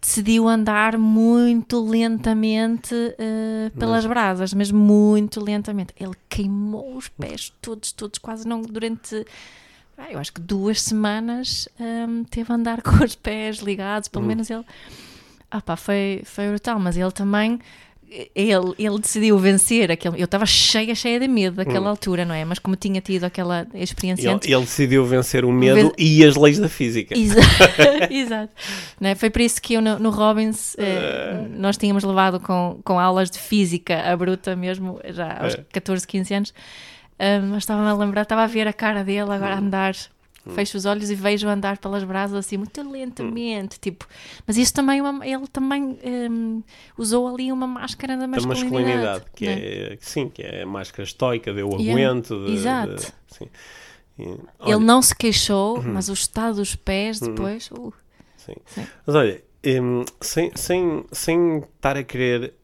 [0.00, 5.94] decidiu andar muito lentamente eh, pelas brasas, mas muito lentamente.
[5.98, 9.24] Ele queimou os pés todos, todos, quase não durante.
[9.96, 14.24] ah, eu acho que duas semanas hum, teve a andar com os pés ligados, pelo
[14.26, 14.64] menos ele.
[15.50, 17.58] Ah pá, foi, foi brutal, mas ele também.
[18.34, 20.20] Ele, ele decidiu vencer aquele.
[20.20, 22.44] Eu estava cheia, cheia de medo daquela altura, não é?
[22.44, 26.24] Mas como tinha tido aquela experiência Ele, antes, ele decidiu vencer o medo Ven- e
[26.24, 27.16] as leis da física.
[27.16, 27.40] Exa-
[28.10, 28.52] Exato.
[29.00, 29.14] Né?
[29.14, 33.30] Foi por isso que eu no, no Robbins eh, nós tínhamos levado com, com aulas
[33.30, 35.64] de física a bruta mesmo, já aos É.
[35.72, 36.54] 14, 15 anos.
[37.18, 39.94] Ah, mas estava-me a lembrar, estava a ver a cara dele agora a andar.
[40.54, 44.08] Fecho os olhos e vejo andar pelas brasas assim muito lentamente, tipo.
[44.46, 46.62] Mas isso também, é uma- ele também hum,
[46.96, 48.64] usou ali uma máscara da da masculinidade.
[48.64, 49.52] masculinidade, que né?
[49.58, 52.46] é, sim, que é a máscara estoica, de eu Yeah, aguento.
[52.46, 52.94] de- exato.
[52.96, 53.48] de- sim.
[54.18, 54.22] E,
[54.58, 57.28] olha, Ele não se queixou, mas o estado dos pés Uhum.
[57.34, 57.70] depois.
[57.70, 57.92] uh,
[58.36, 58.54] sim.
[58.66, 58.86] Sim.
[59.06, 59.42] Mas olha,
[59.82, 62.54] hum, sem, sem, sem estar a querer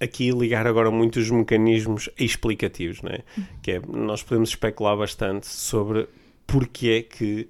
[0.00, 3.20] aqui ligar agora muito os mecanismos explicativos, né?
[3.62, 6.08] que é, nós podemos especular bastante sobre
[6.46, 7.48] porque é que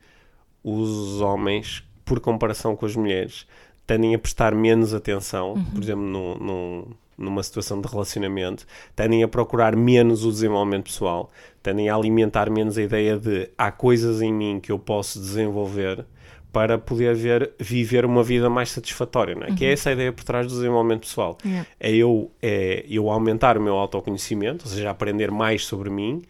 [0.62, 3.47] os homens, por comparação com as mulheres,
[3.86, 6.86] tendem a prestar menos atenção, por exemplo, num, num-
[7.16, 8.66] numa situação de relacionamento,
[8.97, 11.30] tendem a procurar menos o desenvolvimento pessoal,
[11.62, 16.05] tendem a alimentar menos a ideia de há coisas em mim que eu posso desenvolver
[16.53, 19.55] para poder ver, viver uma vida mais satisfatória, não é?
[19.55, 21.36] Que é essa a ideia por trás do desenvolvimento pessoal.
[21.45, 21.66] Yeah.
[21.80, 26.22] É eu, é eu aumentar o meu autoconhecimento, ou seja, aprender mais sobre mim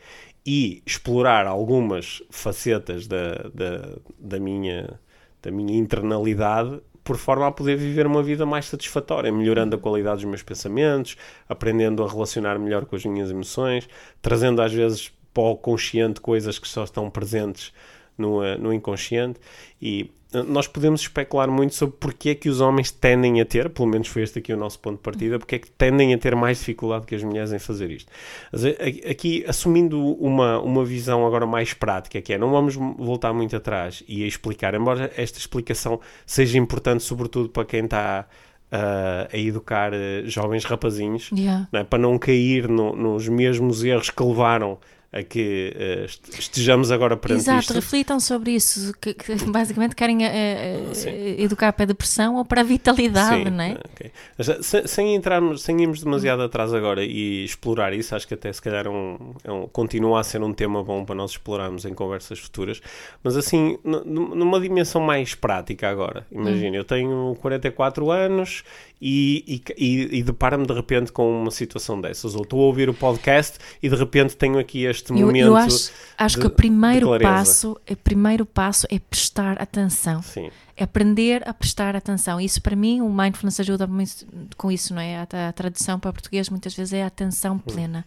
[0.47, 5.01] e explorar algumas facetas da, da, da minha,
[5.43, 10.23] da minha internalidade por forma a poder viver uma vida mais satisfatória, melhorando a qualidade
[10.23, 11.17] dos meus pensamentos,
[11.47, 13.87] aprendendo a relacionar melhor com as minhas emoções,
[14.23, 17.73] trazendo às vezes para o consciente coisas que só estão presentes
[18.17, 19.39] no, eh, no inconsciente
[19.83, 20.11] e
[20.43, 24.09] nós podemos especular muito sobre porque é que os homens tendem a ter, pelo menos
[24.09, 26.59] foi este aqui o nosso ponto de partida, porque é que tendem a ter mais
[26.59, 28.11] dificuldade que as mulheres em fazer isto.
[28.53, 33.55] Eh, aqui, assumindo uma, uma visão agora mais prática, que é, não vamos voltar muito
[33.55, 38.27] atrás e a explicar, embora esta explicação seja importante sobretudo para quem está
[38.73, 41.69] ah, a educar eh, jovens rapazinhos, Yeah.
[41.73, 41.85] não é?
[41.85, 44.79] para não cair no- nos mesmos erros que levaram
[45.17, 45.73] a que
[46.07, 47.73] est- estejamos agora perante Exato, isto.
[47.75, 51.11] reflitam sobre isso, que, que basicamente querem eh, Sim.
[51.39, 53.79] educar para a depressão ou para a vitalidade, Sim, não é?
[53.93, 54.11] ok.
[54.37, 58.35] Mas, eh, sem, sem entrarmos, sem irmos demasiado atrás agora e explorar isso, acho que
[58.35, 61.31] até se calhar é um, é um- continua a ser um tema bom para nós
[61.31, 62.83] explorarmos em conversas futuras,
[63.23, 66.27] mas assim, numa dimensão mais prática agora.
[66.33, 68.65] Imagina, eu tenho 44 anos
[69.07, 72.95] e, e, e, deparo-me de repente com uma situação dessas, ou estou a ouvir o
[72.95, 75.45] podcast e de repente tenho aqui este Eu, momento.
[75.47, 80.23] eu acho, acho de- que o primeiro passo, o primeiro passo é prestar atenção.
[80.23, 80.49] Sim.
[80.77, 82.41] É aprender a prestar atenção.
[82.41, 85.19] Isso para mim, o mindfulness ajuda muito com isso, não é?
[85.19, 88.05] A, a tradução para português muitas vezes é a atenção plena.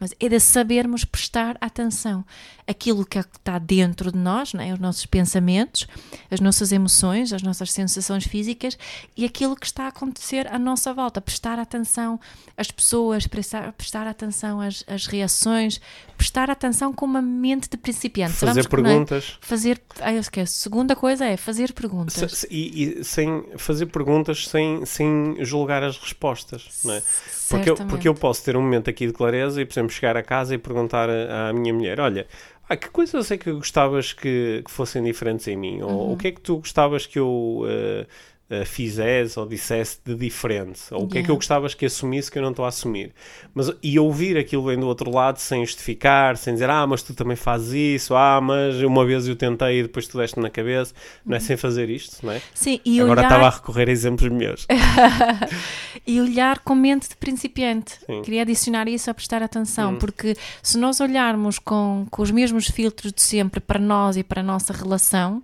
[0.00, 2.24] Mas é de sabermos prestar atenção.
[2.66, 4.72] Aquilo que está dentro de nós, não é?
[4.72, 5.86] Os nossos pensamentos,
[6.30, 8.76] as nossas emoções, as nossas sensações físicas
[9.16, 11.20] e aquilo que está a acontecer à nossa volta.
[11.20, 12.18] Prestar atenção
[12.56, 15.80] às pessoas, prestar, prestar atenção às, às reações,
[16.16, 18.34] prestar atenção com uma mente de principiante.
[18.34, 18.92] Fazer Sabemos que, não é?
[18.92, 19.38] perguntas.
[19.40, 20.54] Fazer, ah, eu esqueço.
[20.54, 22.07] Segunda coisa é fazer perguntas.
[22.10, 27.02] Se- e, e sem fazer perguntas sem, sem julgar as respostas, não é?
[27.48, 30.16] Porque eu, porque eu posso ter um momento aqui de clareza e, por exemplo, chegar
[30.16, 32.26] a casa e perguntar à à minha mulher: Olha,
[32.68, 35.80] ah, que coisas é que gostavas que, que fossem diferentes em mim?
[35.82, 36.12] Ou Uhum.
[36.12, 38.06] o que é que tu gostavas que eu eh,
[38.50, 40.80] eh, fizesse ou dissesse de diferente?
[40.90, 43.12] Ou o que é que eu gostavas que assumisse que eu não estou a assumir?
[43.54, 47.14] Mas, e ouvir aquilo bem do outro lado sem justificar, sem dizer: Ah, mas tu
[47.14, 50.94] também fazes isso, ah, mas uma vez eu tentei e depois tu deste na cabeça,
[51.24, 51.40] não é?
[51.40, 52.40] Sem fazer isto, não é?
[52.54, 54.66] Sim, e Agora olhar, estava a recorrer a exemplos meus.
[56.06, 57.98] e olhar com mente de principiante.
[58.06, 58.22] Sim.
[58.22, 59.96] Queria adicionar isso a prestar atenção, Hum.
[59.98, 64.40] porque se nós olharmos com, com os mesmos filtros de sempre para nós e para
[64.40, 65.40] a nossa relação,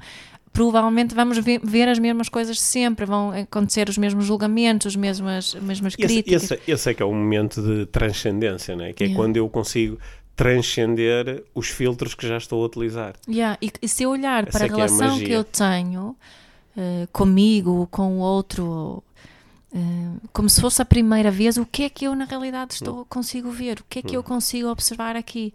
[0.55, 5.55] provavelmente vamos ver, ver as mesmas coisas sempre, vão acontecer os mesmos julgamentos, as mesmas,
[5.55, 6.45] as mesmas Esse, críticas.
[6.45, 8.93] esse, esse é que é o momento de transcendência, né?
[8.93, 9.21] que é Yeah.
[9.23, 9.99] quando eu consigo
[10.37, 13.15] transcender os filtros que já estou a utilizar.
[13.29, 15.33] Yeah, e, e se eu olhar Essa para é a que é a relação que
[15.33, 16.17] eu tenho
[16.77, 19.03] eh, comigo, com o outro,
[19.75, 19.79] eh,
[20.33, 23.07] como se fosse a primeira vez, o que é que eu na realidade estou Hum.
[23.09, 23.81] consigo ver?
[23.81, 25.53] O que é que eu consigo observar aqui?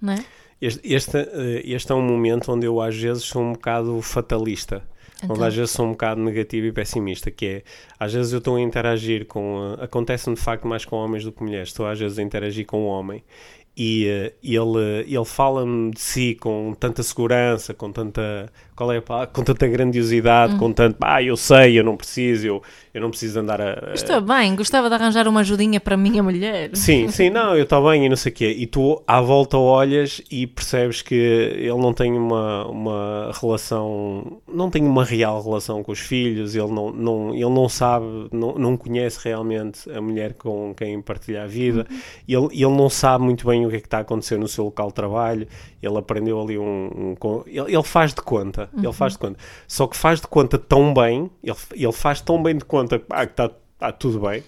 [0.00, 0.24] Não é?
[0.62, 4.82] Este, este, eh, este é um momento onde eu às vezes sou um bocado fatalista.
[5.24, 5.44] Onde Então.
[5.46, 7.62] às vezes sou um bocado negativo e pessimista, que é,
[7.98, 11.32] às vezes eu estou a interagir com, eh, acontece-me de facto mais com homens do
[11.32, 13.24] que mulheres, estou às vezes a interagir com um homem
[13.76, 19.26] e uh, ele, ele fala-me de si com tanta segurança, com tanta, qual é a
[19.26, 22.62] com tanta grandiosidade, com tanto, ah, eu sei, eu não preciso, eu,
[22.92, 23.92] eu não preciso andar a...
[23.94, 26.70] Estou bem, gostava de arranjar uma ajudinha para a minha mulher.
[26.74, 28.54] Sim, sim, não, eu estou bem e não sei o quê.
[28.58, 34.68] E tu à volta olhas e percebes que ele não tem uma, uma relação, não
[34.68, 38.76] tem uma real relação com os filhos, ele não, não, ele não sabe, não, não
[38.76, 41.86] conhece realmente a mulher com quem partilha a vida,
[42.28, 44.64] ele, ele não sabe muito bem o que é que está a acontecer no seu
[44.64, 45.48] local de trabalho,
[45.82, 47.14] ele aprendeu ali um...
[47.22, 49.38] um ele, ele faz de conta, ele faz de conta.
[49.66, 53.26] Só que faz de conta tão bem, ele, ele faz tão bem de conta ah,
[53.26, 54.42] que está tá tudo bem,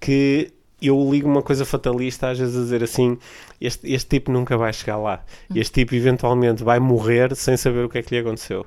[0.00, 0.52] que
[0.82, 3.16] eu ligo uma coisa fatalista às vezes a dizer assim:
[3.60, 5.22] este, este tipo nunca vai chegar lá.
[5.54, 8.66] Este tipo eventualmente vai morrer sem saber o que é que lhe aconteceu,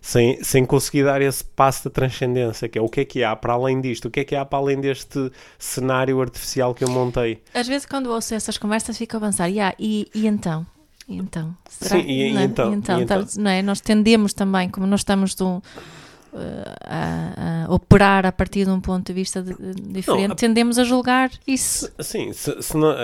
[0.00, 3.36] sem, sem conseguir dar esse passo de transcendência, que é o que é que há
[3.36, 6.88] para além disto, o que é que há para além deste cenário artificial que eu
[6.90, 7.42] montei.
[7.54, 10.66] Às vezes, quando ouço essas conversas, fico a pensar: yeah, e, e então?
[11.08, 11.54] E então?
[11.68, 12.00] Será?
[12.00, 12.74] Sim, e- e não então?
[12.74, 13.26] Então, E então?
[13.38, 13.60] não é?
[13.62, 15.62] Nós tendemos também, como nós estamos do, uh,
[16.84, 20.36] a, a operar a partir de um ponto de vista de- de- diferente, Não, a-
[20.36, 21.90] tendemos a julgar isso.
[22.00, 22.94] Sim, se, se não-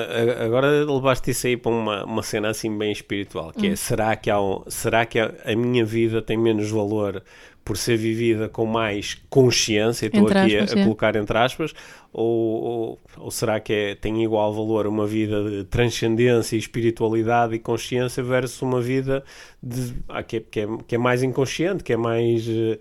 [0.45, 4.31] agora levaste isso aí para uma, uma cena assim bem espiritual, que é será que,
[4.31, 7.22] há um- será que a, a minha vida tem menos valor
[7.64, 10.83] por ser vivida com mais consciência, estou Entre aqui aspas, a, é.
[10.85, 11.74] colocar entre aspas,
[12.11, 12.24] ou,
[12.62, 17.59] ou, ou será que é, tem igual valor uma vida de transcendência e espiritualidade e
[17.59, 19.22] consciência versus uma vida
[19.62, 22.79] de, ah, que, é, que, é, que é mais inconsciente, que é mais eh,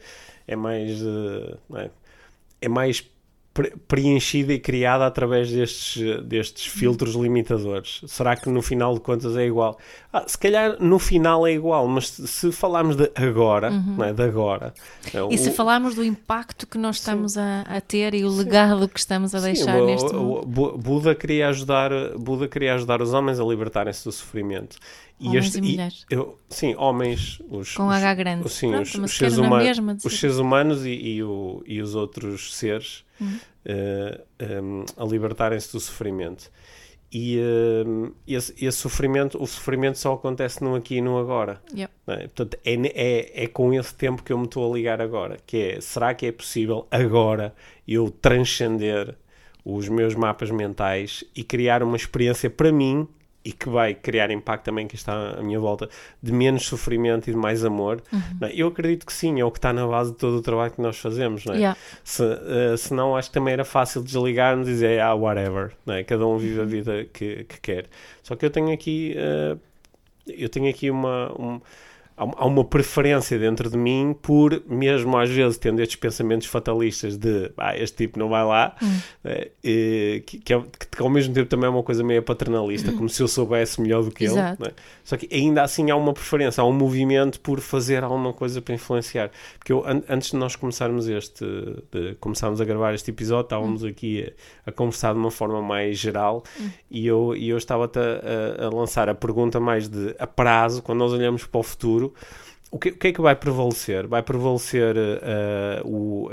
[0.48, 1.02] é mais
[1.70, 1.90] não é?
[2.62, 3.04] é mais
[3.54, 8.02] pre- preenchida e criada através destes, destes filtros limitadores.
[8.08, 9.78] Será que no final de contas é igual?
[10.14, 14.14] Ah, se calhar no final é igual, mas se, se falarmos de agora, não é?
[14.14, 14.74] de agora,
[15.14, 18.30] é, E se o- falarmos do impacto que nós estamos a, a ter e o
[18.30, 20.78] legado que estamos a Sim, deixar o- neste o- mundo.
[20.78, 24.78] Buda queria ajudar, Buda queria ajudar os homens a libertarem-se do sofrimento.
[25.20, 26.06] Homens e mulheres.
[26.10, 28.50] eu- sim, homens, os, Com os- H grande.
[28.50, 32.54] Sim, Pronto, os, os seres, mesma os seres humanos e, e o- e os outros
[32.56, 33.40] seres Uhum.
[33.66, 36.52] eh, em, a libertarem-se do sofrimento.
[37.12, 41.62] E em, esse, esse sofrimento, o sofrimento só acontece no aqui e no agora.
[41.76, 41.92] Yep.
[42.08, 42.18] é?
[42.28, 45.58] Portanto, é, é, é com esse tempo que eu me estou a ligar agora, que
[45.58, 47.56] é, será que é possível agora
[47.88, 49.16] eu transcender
[49.64, 53.08] os meus mapas mentais e criar uma experiência para mim
[53.48, 55.90] e que vai criar impacto também que está à minha volta
[56.22, 58.02] de menos sofrimento e de mais amor
[58.42, 58.52] não é?
[58.54, 60.82] eu acredito que sim, é o que está na base de todo o trabalho que
[60.82, 61.58] nós fazemos não é?
[61.58, 61.80] Yeah.
[62.04, 66.04] se, eh, senão acho que também era fácil desligarmos e dizer ah, whatever, não é?
[66.04, 67.86] cada um vive a vida que, que quer
[68.22, 69.56] só que eu tenho aqui eh,
[70.28, 71.62] eu tenho aqui uma, um-
[72.18, 77.52] há uma- preferência dentro de mim por, mesmo às vezes tendo estes pensamentos fatalistas de
[77.58, 78.76] ah, este tipo não vai lá,
[79.24, 80.62] eh, eh, que, que, é-
[80.92, 84.04] que ao mesmo tempo também é uma coisa meio paternalista, como se eu soubesse melhor
[84.04, 84.34] do que ele.
[84.34, 84.62] Exato.
[84.62, 84.74] não é?
[85.04, 88.74] Só que ainda assim há uma preferência, há um movimento por fazer alguma coisa para
[88.74, 89.30] influenciar.
[89.60, 91.46] Porque eu, an- antes de nós começarmos este,
[91.92, 94.34] de começarmos a gravar este episódio, estávamos aqui
[94.66, 96.44] a, a conversar de uma forma mais geral
[96.90, 100.82] e eu, e eu estava-te a, a- a lançar a pergunta mais de a prazo,
[100.82, 102.07] quando nós olhamos para o futuro,
[102.70, 104.06] o que, o que é que vai prevalecer?
[104.08, 106.30] Vai prevalecer eh, o,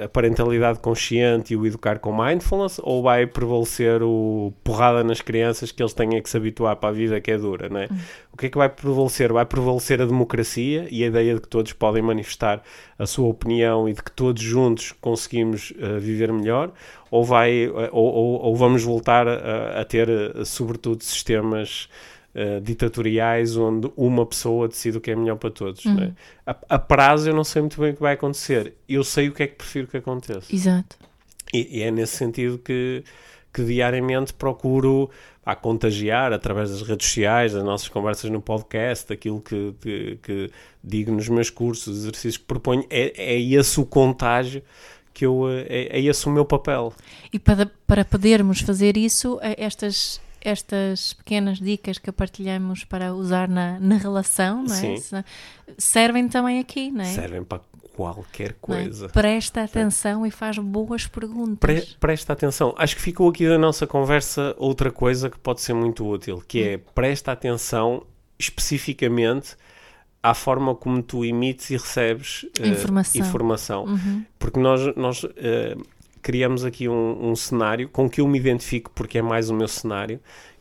[0.00, 5.20] a, a- parentalidade consciente e o educar com mindfulness ou vai prevalecer o porrada nas
[5.20, 7.90] crianças que eles tenham que se habituar para a vida que é dura, não é?
[8.32, 9.30] O que é que vai prevalecer?
[9.32, 12.62] Vai prevalecer a democracia e a ideia de que todos podem manifestar
[12.98, 16.72] a sua opinião e de que todos juntos conseguimos eh, viver melhor
[17.10, 20.08] ou, vai, eh, ou, ou- ou vamos voltar a, a ter,
[20.46, 21.88] sobretudo, sistemas
[22.34, 25.84] eh, ditatoriais onde uma pessoa decide o que é melhor para todos.
[25.86, 26.12] é?
[26.46, 28.74] A, a prazo eu não sei muito bem o que vai acontecer.
[28.88, 30.54] Eu sei o que é que prefiro que aconteça.
[30.54, 30.96] Exato.
[31.52, 33.02] E, e é nesse sentido que,
[33.52, 35.10] que diariamente procuro
[35.42, 40.50] pá, contagiar através das redes sociais, das nossas conversas no podcast, daquilo que, que, que
[40.82, 42.84] digo nos meus cursos, os exercícios que proponho.
[42.88, 44.62] É, é esse o contágio
[45.12, 45.48] que eu.
[45.50, 46.92] eh, É, é esse o meu papel.
[47.32, 53.48] E para, para podermos fazer isso, eh, estas, estas pequenas dicas que partilhamos para usar
[53.48, 54.78] na, na relação não é?
[54.78, 54.96] Sim.
[54.96, 55.24] Se-
[55.78, 57.12] servem também aqui, não é?
[57.14, 57.60] Servem para
[57.94, 58.54] qualquer é?
[58.60, 59.08] coisa.
[59.10, 61.58] Presta atenção e faz boas perguntas.
[61.84, 62.74] Pre- presta atenção.
[62.78, 66.62] Acho que ficou aqui da nossa conversa outra coisa que pode ser muito útil, que
[66.62, 68.06] é presta atenção
[68.38, 69.56] especificamente
[70.22, 73.20] à forma como tu emites e recebes eh, Informação.
[73.20, 73.84] informação.
[73.84, 74.24] Uhum.
[74.38, 75.76] Porque nós, nós eh,
[76.22, 79.68] criamos aqui um, um cenário com que eu me identifico porque é mais o meu
[79.68, 80.20] cenário,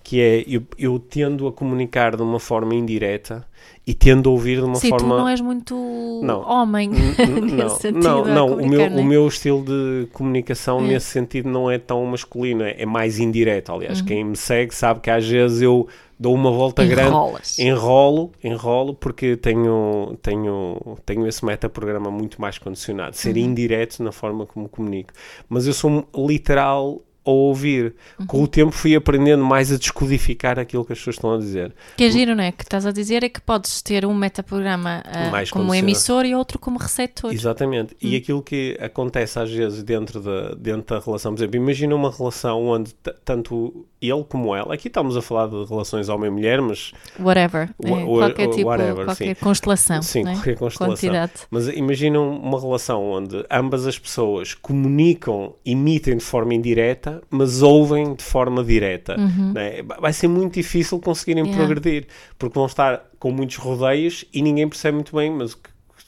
[0.10, 3.46] que é eu, eu tendo a comunicar de uma forma indireta
[3.86, 5.08] e tendo a ouvir de uma Sim, forma.
[5.16, 5.76] tu não és muito
[6.24, 6.42] Não.
[6.42, 6.90] homem
[7.54, 8.04] nesse sentido.
[8.04, 8.96] não, não, o meu, né?
[9.00, 10.88] o meu estilo de comunicação É.
[10.88, 13.70] nesse sentido não é tão masculino, é, é mais indireto.
[13.70, 13.76] Uhum.
[13.76, 15.88] Aliás, quem me segue sabe que às vezes eu
[16.20, 17.60] dou uma volta grande, Enrolas.
[17.60, 23.44] enrolo, enrolo, porque tenho, tenho, tenho esse metaprograma muito mais condicionado, ser Uhum.
[23.44, 25.12] indireto na forma como comunico.
[25.48, 27.00] Mas eu sou literal
[27.30, 27.96] ao ouvir.
[28.20, 28.26] Uhum.
[28.26, 31.74] Com o tempo fui aprendendo mais a descodificar aquilo que as pessoas estão a dizer.
[31.96, 32.52] Que é giro, não é?
[32.52, 36.60] Que estás a dizer é que podes ter um metaprograma Mais como emissor e outro
[36.60, 37.32] como receptor.
[37.32, 37.94] Exatamente.
[37.94, 37.98] Hum.
[38.02, 42.12] E aquilo que acontece às vezes dentro da, dentro da relação, por exemplo, imagina uma
[42.12, 47.70] relação onde tanto ele como ela, aqui estamos a falar de relações homem-mulher, mas Whatever.
[47.84, 49.44] Wha- é, qualquer tipo, whatever, qualquer sim.
[49.44, 50.02] constelação.
[50.02, 50.34] sim, é?
[50.34, 50.96] qualquer constelação.
[50.96, 51.34] Quantidade.
[51.52, 58.14] Mas imagina uma relação onde ambas as pessoas comunicam, emitem de forma indireta, mas ouvem
[58.14, 59.16] de forma direta.
[59.18, 59.82] né?
[60.00, 61.50] Vai ser muito difícil conseguirem Uhum.
[61.50, 61.68] Yeah.
[61.68, 62.08] progredir,
[62.38, 65.58] porque vão estar com muitos rodeios e ninguém percebe muito bem, mas o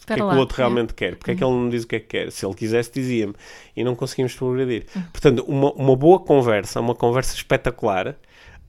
[0.05, 1.15] que, é que o outro realmente quer?
[1.15, 2.31] Porque é que ele não diz o que é que quer?
[2.31, 3.33] Se ele quisesse, dizia-me.
[3.75, 4.85] E não conseguimos progredir.
[4.95, 5.03] Uhum.
[5.11, 8.15] Portanto, uma, uma boa conversa, uma conversa espetacular,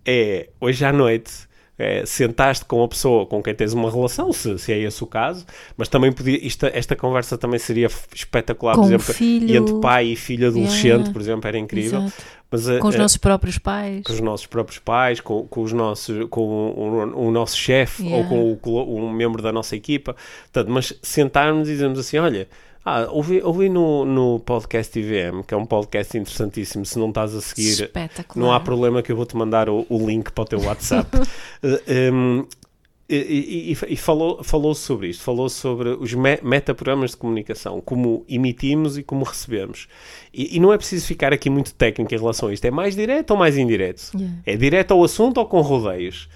[0.05, 1.33] é hoje à noite
[1.79, 5.07] é, sentaste com a pessoa com quem tens uma relação, se, se é esse o
[5.07, 5.45] caso,
[5.77, 9.57] mas também podia, isto, esta conversa também seria espetacular, Com por o exemplo, filho.
[9.57, 11.13] entre pai e filho adolescente, Yeah.
[11.13, 12.01] por exemplo, era incrível.
[12.01, 12.23] Exato.
[12.51, 14.03] Mas, Com os a- nossos próprios pais.
[14.05, 18.29] com os nossos próprios pais, com, com os nossos, com o, o nosso chefe Yeah.
[18.31, 20.15] ou com o um membro da nossa equipa.
[20.53, 22.47] Portanto, mas sentarmos e dizermos assim: olha,
[22.85, 26.85] ah, ouvi, ouvi no, no podcast IVM, que é um podcast interessantíssimo.
[26.85, 27.91] Se não estás a seguir,
[28.41, 31.09] não há problema que eu vou-te mandar o, o link para o teu WhatsApp.
[31.65, 32.45] Eh, um,
[33.09, 37.81] e, e- e- e falou, falou sobre isto, falou sobre os me- metaprogramas de comunicação,
[37.81, 39.87] como emitimos e como recebemos.
[40.33, 42.97] E, e não é preciso ficar aqui muito técnico em relação a isto, é mais
[42.97, 44.11] direto ou mais indireto?
[44.15, 44.37] Yeah.
[44.47, 46.29] É direto ao assunto ou com rodeios?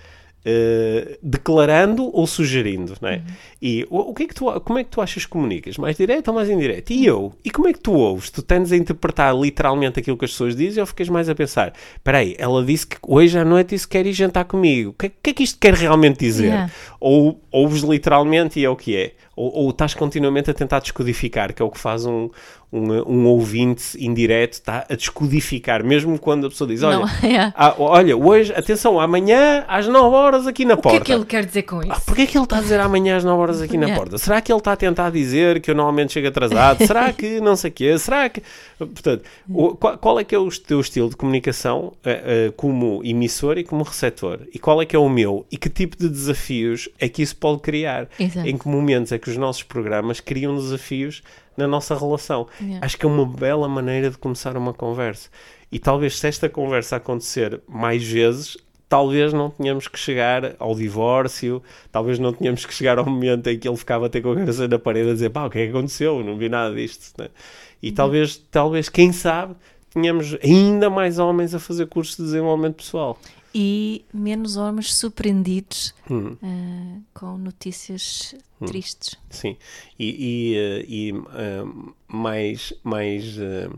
[0.49, 3.21] Eh, declarando ou sugerindo, não é?
[3.61, 5.77] E o, o que é que tu, como é que tu achas que comunicas?
[5.77, 6.91] Mais direto ou mais indireto?
[6.93, 7.33] E eu?
[7.45, 8.31] E como é que tu ouves?
[8.31, 11.73] Tu tens a interpretar literalmente aquilo que as pessoas dizem ou ficas mais a pensar?
[11.97, 14.91] Espera aí, ela disse que hoje à noite disse que quer ir jantar comigo.
[14.91, 16.47] O que, é- que é que isto quer realmente dizer?
[16.47, 16.73] Yeah.
[17.01, 19.13] Ou ouves literalmente e é o que é?
[19.37, 22.31] Ou, ou estás continuamente a tentar descodificar, que é o que faz um,
[22.73, 27.53] um, um ouvinte indireto, está a descodificar, mesmo quando a pessoa diz, olha, Não, yeah.
[27.55, 30.97] ah, olha, hoje, atenção, amanhã às 9 horas aqui na O que porta.
[30.99, 32.07] é que ele quer dizer com Ah, isso?
[32.07, 33.95] porquê é que ele está a dizer amanhã às 9 horas aqui na Yeah.
[34.03, 34.17] porta?
[34.19, 36.87] Será que ele está a tentar dizer que eu normalmente chego atrasado?
[36.87, 37.99] Será que não sei o quê?
[37.99, 38.43] Será que...
[38.79, 43.03] Portanto, o- qual, qual é que é o teu estilo de comunicação eh, eh, como
[43.05, 44.41] emissor e como receptor?
[44.53, 45.47] E qual é que é o meu?
[45.53, 48.09] E que tipo de desafios é que isso pode criar?
[48.19, 48.49] Exato.
[48.49, 51.23] Em que momentos é que os nossos programas criam desafios
[51.57, 52.47] na nossa relação?
[52.61, 52.85] Yeah.
[52.85, 55.29] Acho que é uma bela maneira de começar uma conversa.
[55.71, 58.57] E talvez se esta conversa acontecer mais vezes,
[58.89, 63.59] talvez não tenhamos que chegar ao divórcio, talvez não tenhamos que chegar ao momento em
[63.59, 65.59] que ele ficava a ter com a cabeça na parede a dizer pá, o que
[65.59, 66.23] é que aconteceu?
[66.23, 67.21] Não vi nada disto.
[67.21, 67.29] né?
[67.83, 69.55] E talvez, talvez, quem sabe,
[69.91, 73.19] tenhamos ainda mais homens a fazer cursos de desenvolvimento pessoal.
[73.59, 76.37] E menos homens surpreendidos Hum.
[76.43, 78.35] ah, com notícias
[78.67, 79.17] tristes.
[79.31, 79.57] Sim,
[79.99, 81.65] e, e, eh, e, eh,
[82.07, 83.71] mais, mais, eh,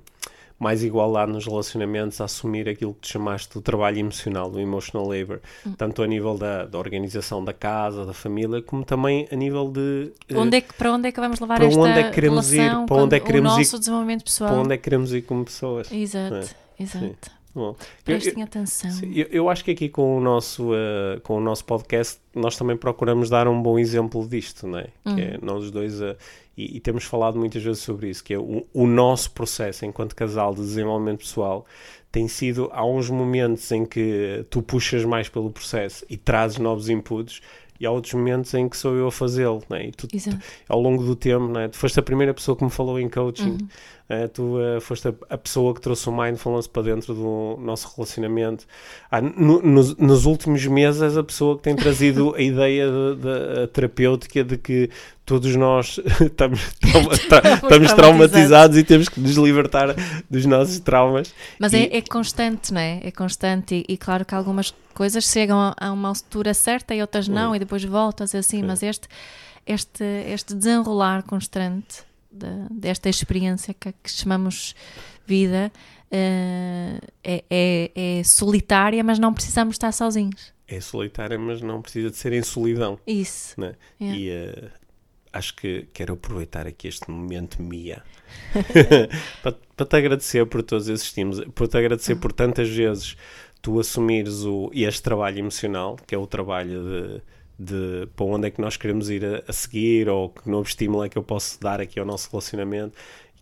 [0.59, 5.07] mais igualdade nos relacionamentos, a assumir aquilo que tu chamaste do trabalho emocional, do emotional
[5.09, 5.41] labor,
[5.77, 10.13] tanto a nível da, da organização da casa, da família, como também a nível de
[10.29, 12.11] eh, Onde é que, para onde é que vamos levar para esta onde é que
[12.15, 12.57] queremos ir?
[12.59, 12.87] relação?
[12.87, 13.59] Para onde é que queremos o ir?
[13.61, 14.51] nosso desenvolvimento pessoal.
[14.51, 15.93] para onde é que queremos ir como pessoas.
[15.93, 16.83] Exato, é?
[16.83, 17.38] exato.
[17.59, 18.91] Bom, eu- Prestem atenção.
[19.13, 22.77] Eu, eu acho que aqui com o, nosso, eh, com o nosso podcast nós também
[22.77, 24.87] procuramos dar um bom exemplo disto, não é?
[25.05, 26.17] Que é nós os dois, eh,
[26.57, 30.15] e, e temos falado muitas vezes sobre isso, que é o, o nosso processo enquanto
[30.15, 31.67] casal de desenvolvimento pessoal
[32.13, 36.89] tem sido, há uns momentos em que tu puxas mais pelo processo e trazes novos
[36.89, 37.41] inputs
[37.81, 39.87] e há outros momentos em que sou eu a fazê-lo, não é?
[39.87, 40.39] E tu, Exato.
[40.69, 41.69] ao longo do tempo, não é?
[41.69, 43.59] Tu foste a primeira pessoa que me falou em coaching,
[44.11, 47.93] eh, tu eh, foste a, a pessoa que trouxe o mindfulness para dentro do nosso
[47.95, 48.65] relacionamento.
[49.11, 53.17] Ah, no- nos, nos últimos meses és a pessoa que tem trazido a ideia de-
[53.23, 54.89] de- a terapêutica de que
[55.27, 59.95] todos nós estamos, trauma- tra- estamos traumatizados e temos que nos libertar
[60.31, 61.35] dos nossos traumas.
[61.59, 63.01] Mas E- é, é constante, não é?
[63.05, 67.01] É constante e, e claro que algumas coisas chegam a, a uma altura certa e
[67.03, 69.07] outras não, e depois voltas assim, mas este,
[69.67, 74.75] este, este desenrolar constante de- desta experiência que, que chamamos
[75.27, 75.71] vida
[76.11, 80.53] eh, é, é, é solitária, mas não precisamos estar sozinhos.
[80.67, 82.99] É solitária, mas não precisa de ser em solidão.
[83.07, 83.59] Isso.
[83.61, 83.75] né?
[84.01, 84.19] Yeah.
[84.19, 84.71] E eh,
[85.33, 88.03] acho que quero aproveitar aqui este momento Mia
[89.43, 93.17] para, para te agradecer por todos esses estímulos, por te agradecer por tantas vezes
[93.63, 97.23] tu assumires o, este trabalho emocional, que é o trabalho de,
[97.59, 101.05] de para onde é que nós queremos ir a, a seguir, ou que novo estímulo
[101.05, 102.97] é que eu posso dar aqui ao nosso relacionamento,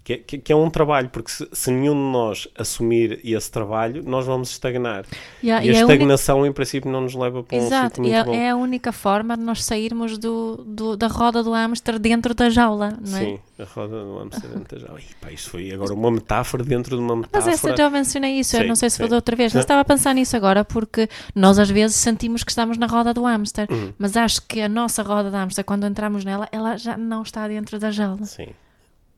[0.07, 4.05] que, que, que, é um trabalho, porque se, se, nenhum de nós assumir esse trabalho,
[4.07, 5.05] nós vamos estagnar.
[5.43, 6.51] Yeah, e a e estagnação, única...
[6.51, 9.37] em princípio, não nos leva para Exato, um sítio muito é, é a única forma
[9.37, 13.21] de nós sairmos do, do, da roda do hamster dentro da jaula, não é?
[13.21, 15.01] Sim, a roda do hamster dentro da jaula.
[15.01, 17.45] E, pá, isto foi agora uma metáfora dentro de uma metáfora.
[17.45, 19.81] Mas essa, já mencionei isso, sim, eu não sei se falou outra vez, mas estava
[19.81, 23.67] a pensar nisso agora, porque nós às vezes sentimos que estamos na roda do hamster,
[23.69, 23.93] uhum.
[23.99, 27.49] mas acho que a nossa roda do hamster, quando entramos nela, ela já não está
[27.49, 28.25] dentro da jaula.
[28.25, 28.47] Sim.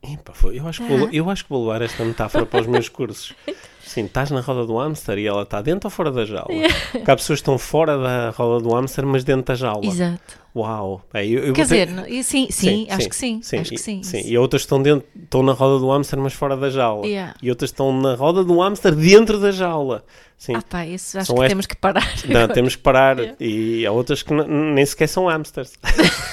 [0.03, 2.89] Epa, eu, acho que vou, eu acho que vou levar esta metáfora para os meus
[2.89, 3.35] cursos.
[3.89, 6.47] Sim, estás na roda do hamster e ela está dentro ou fora da jaula?
[6.93, 9.87] Porque há pessoas que estão fora da roda do hamster, mas dentro da jaula.
[9.87, 10.39] Exato.
[10.55, 11.03] Uau!
[11.15, 13.41] É, eu, eu Quer dizer, sim, sim, sim, acho sim, que sim.
[13.43, 14.03] sim, acho que sim.
[14.03, 14.23] sim.
[14.27, 17.07] E outras estão, dentro, estão na roda do hamster, mas fora da jaula.
[17.07, 17.35] Yeah.
[17.43, 20.05] E outras estão na roda do hamster dentro da jaula.
[20.37, 20.55] Sim.
[20.55, 22.07] Ah pá, isso acho são que temos que parar.
[22.27, 23.19] Não, temos que parar.
[23.19, 23.37] Yeah.
[23.41, 25.73] E há outras que nem sequer são hamsters.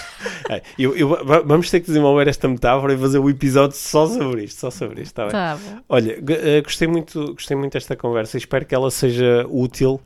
[0.50, 1.10] é, eu, eu,
[1.46, 5.02] vamos ter que desenvolver esta metáfora e fazer um episódio só sobre isto, só sobre
[5.02, 8.92] isto, tá, tá Olha, eh, gostei muito, gostei muito desta conversa e espero que ela
[8.92, 10.00] seja útil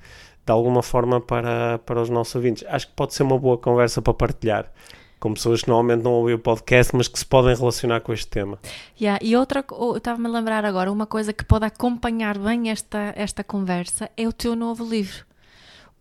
[0.46, 2.64] de alguma forma para, para os nossos ouvintes.
[2.68, 4.72] Acho que pode ser uma boa conversa para partilhar
[5.20, 8.28] com pessoas que normalmente não ouvem o podcast, mas que se podem relacionar com este
[8.28, 8.58] tema.
[9.00, 9.20] Yeah.
[9.22, 13.44] E outra, eu estava-me a lembrar agora, uma coisa que pode acompanhar bem esta, esta
[13.44, 15.29] conversa é o teu novo livro.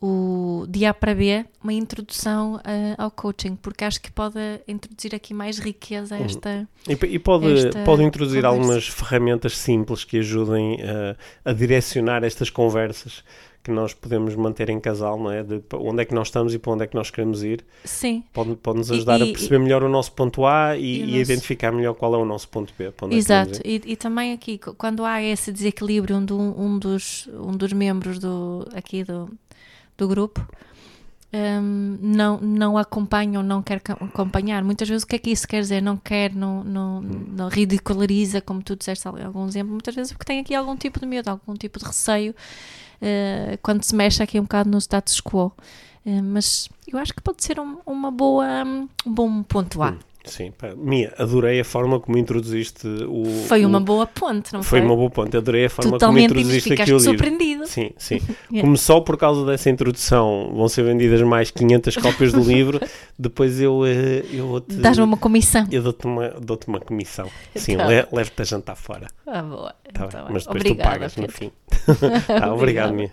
[0.00, 2.60] O de A para B, uma introdução uh,
[2.96, 4.38] ao coaching, porque acho que pode
[4.68, 6.24] introduzir aqui mais riqueza a uhum.
[6.24, 6.68] esta.
[6.88, 8.62] E, e, pode, esta pode introduzir conversa.
[8.62, 13.24] algumas ferramentas simples que ajudem uh, a direcionar estas conversas
[13.68, 15.42] que nós podemos manter em casal, não é?
[15.42, 17.64] De onde é que nós estamos e para onde é que nós queremos ir.
[17.84, 18.24] Sim.
[18.32, 20.96] Pode, pode nos ajudar e, a perceber e, melhor o nosso ponto A e, e,
[20.96, 21.18] e nosso...
[21.18, 22.84] identificar melhor qual é o nosso ponto B.
[22.84, 23.60] É Exato.
[23.64, 28.66] É e, também aqui, quando há esse desequilíbrio um, um, dos, um dos membros do,
[28.72, 29.28] aqui do,
[29.98, 30.46] do grupo,
[31.30, 34.64] um, não, não acompanha ou não quer acompanhar.
[34.64, 35.82] Muitas vezes o que é que isso quer dizer?
[35.82, 37.26] Não quer, não, não, hum.
[37.36, 41.06] não ridiculariza, como tu disseste algum exemplo, muitas vezes porque tem aqui algum tipo de
[41.06, 42.34] medo, algum tipo de receio
[43.02, 45.52] uh, quando se mexe aqui um bocado no status quo.
[46.06, 49.96] Uh, mas eu acho que pode ser um, uma boa, um bom ponto A.
[50.28, 53.24] Sim, pá, Mia, adorei a forma como introduziste o.
[53.46, 54.80] Foi uma boa ponte, não foi?
[54.80, 57.00] Foi uma boa ponte, adorei a forma Totalmente como introduziste aqui o livro.
[57.00, 57.66] surpreendido.
[57.66, 58.16] Sim, sim.
[58.50, 58.60] yeah.
[58.60, 62.80] Como só por causa dessa introdução vão ser vendidas mais 500 cópias do livro,
[63.18, 63.84] depois eu.
[63.86, 65.66] Eh, eu te Dás-me uma comissão.
[65.70, 67.28] Eu dou-te uma, dou uma comissão.
[67.54, 67.86] Sim, tá.
[67.86, 69.08] le, levo-te a jantar fora.
[69.26, 69.74] Ah, boa.
[69.92, 71.32] Tá então, Mas depois obrigada, tu pagas Pedro.
[71.32, 71.52] no fim.
[72.26, 73.12] tá, obrigado, Mia.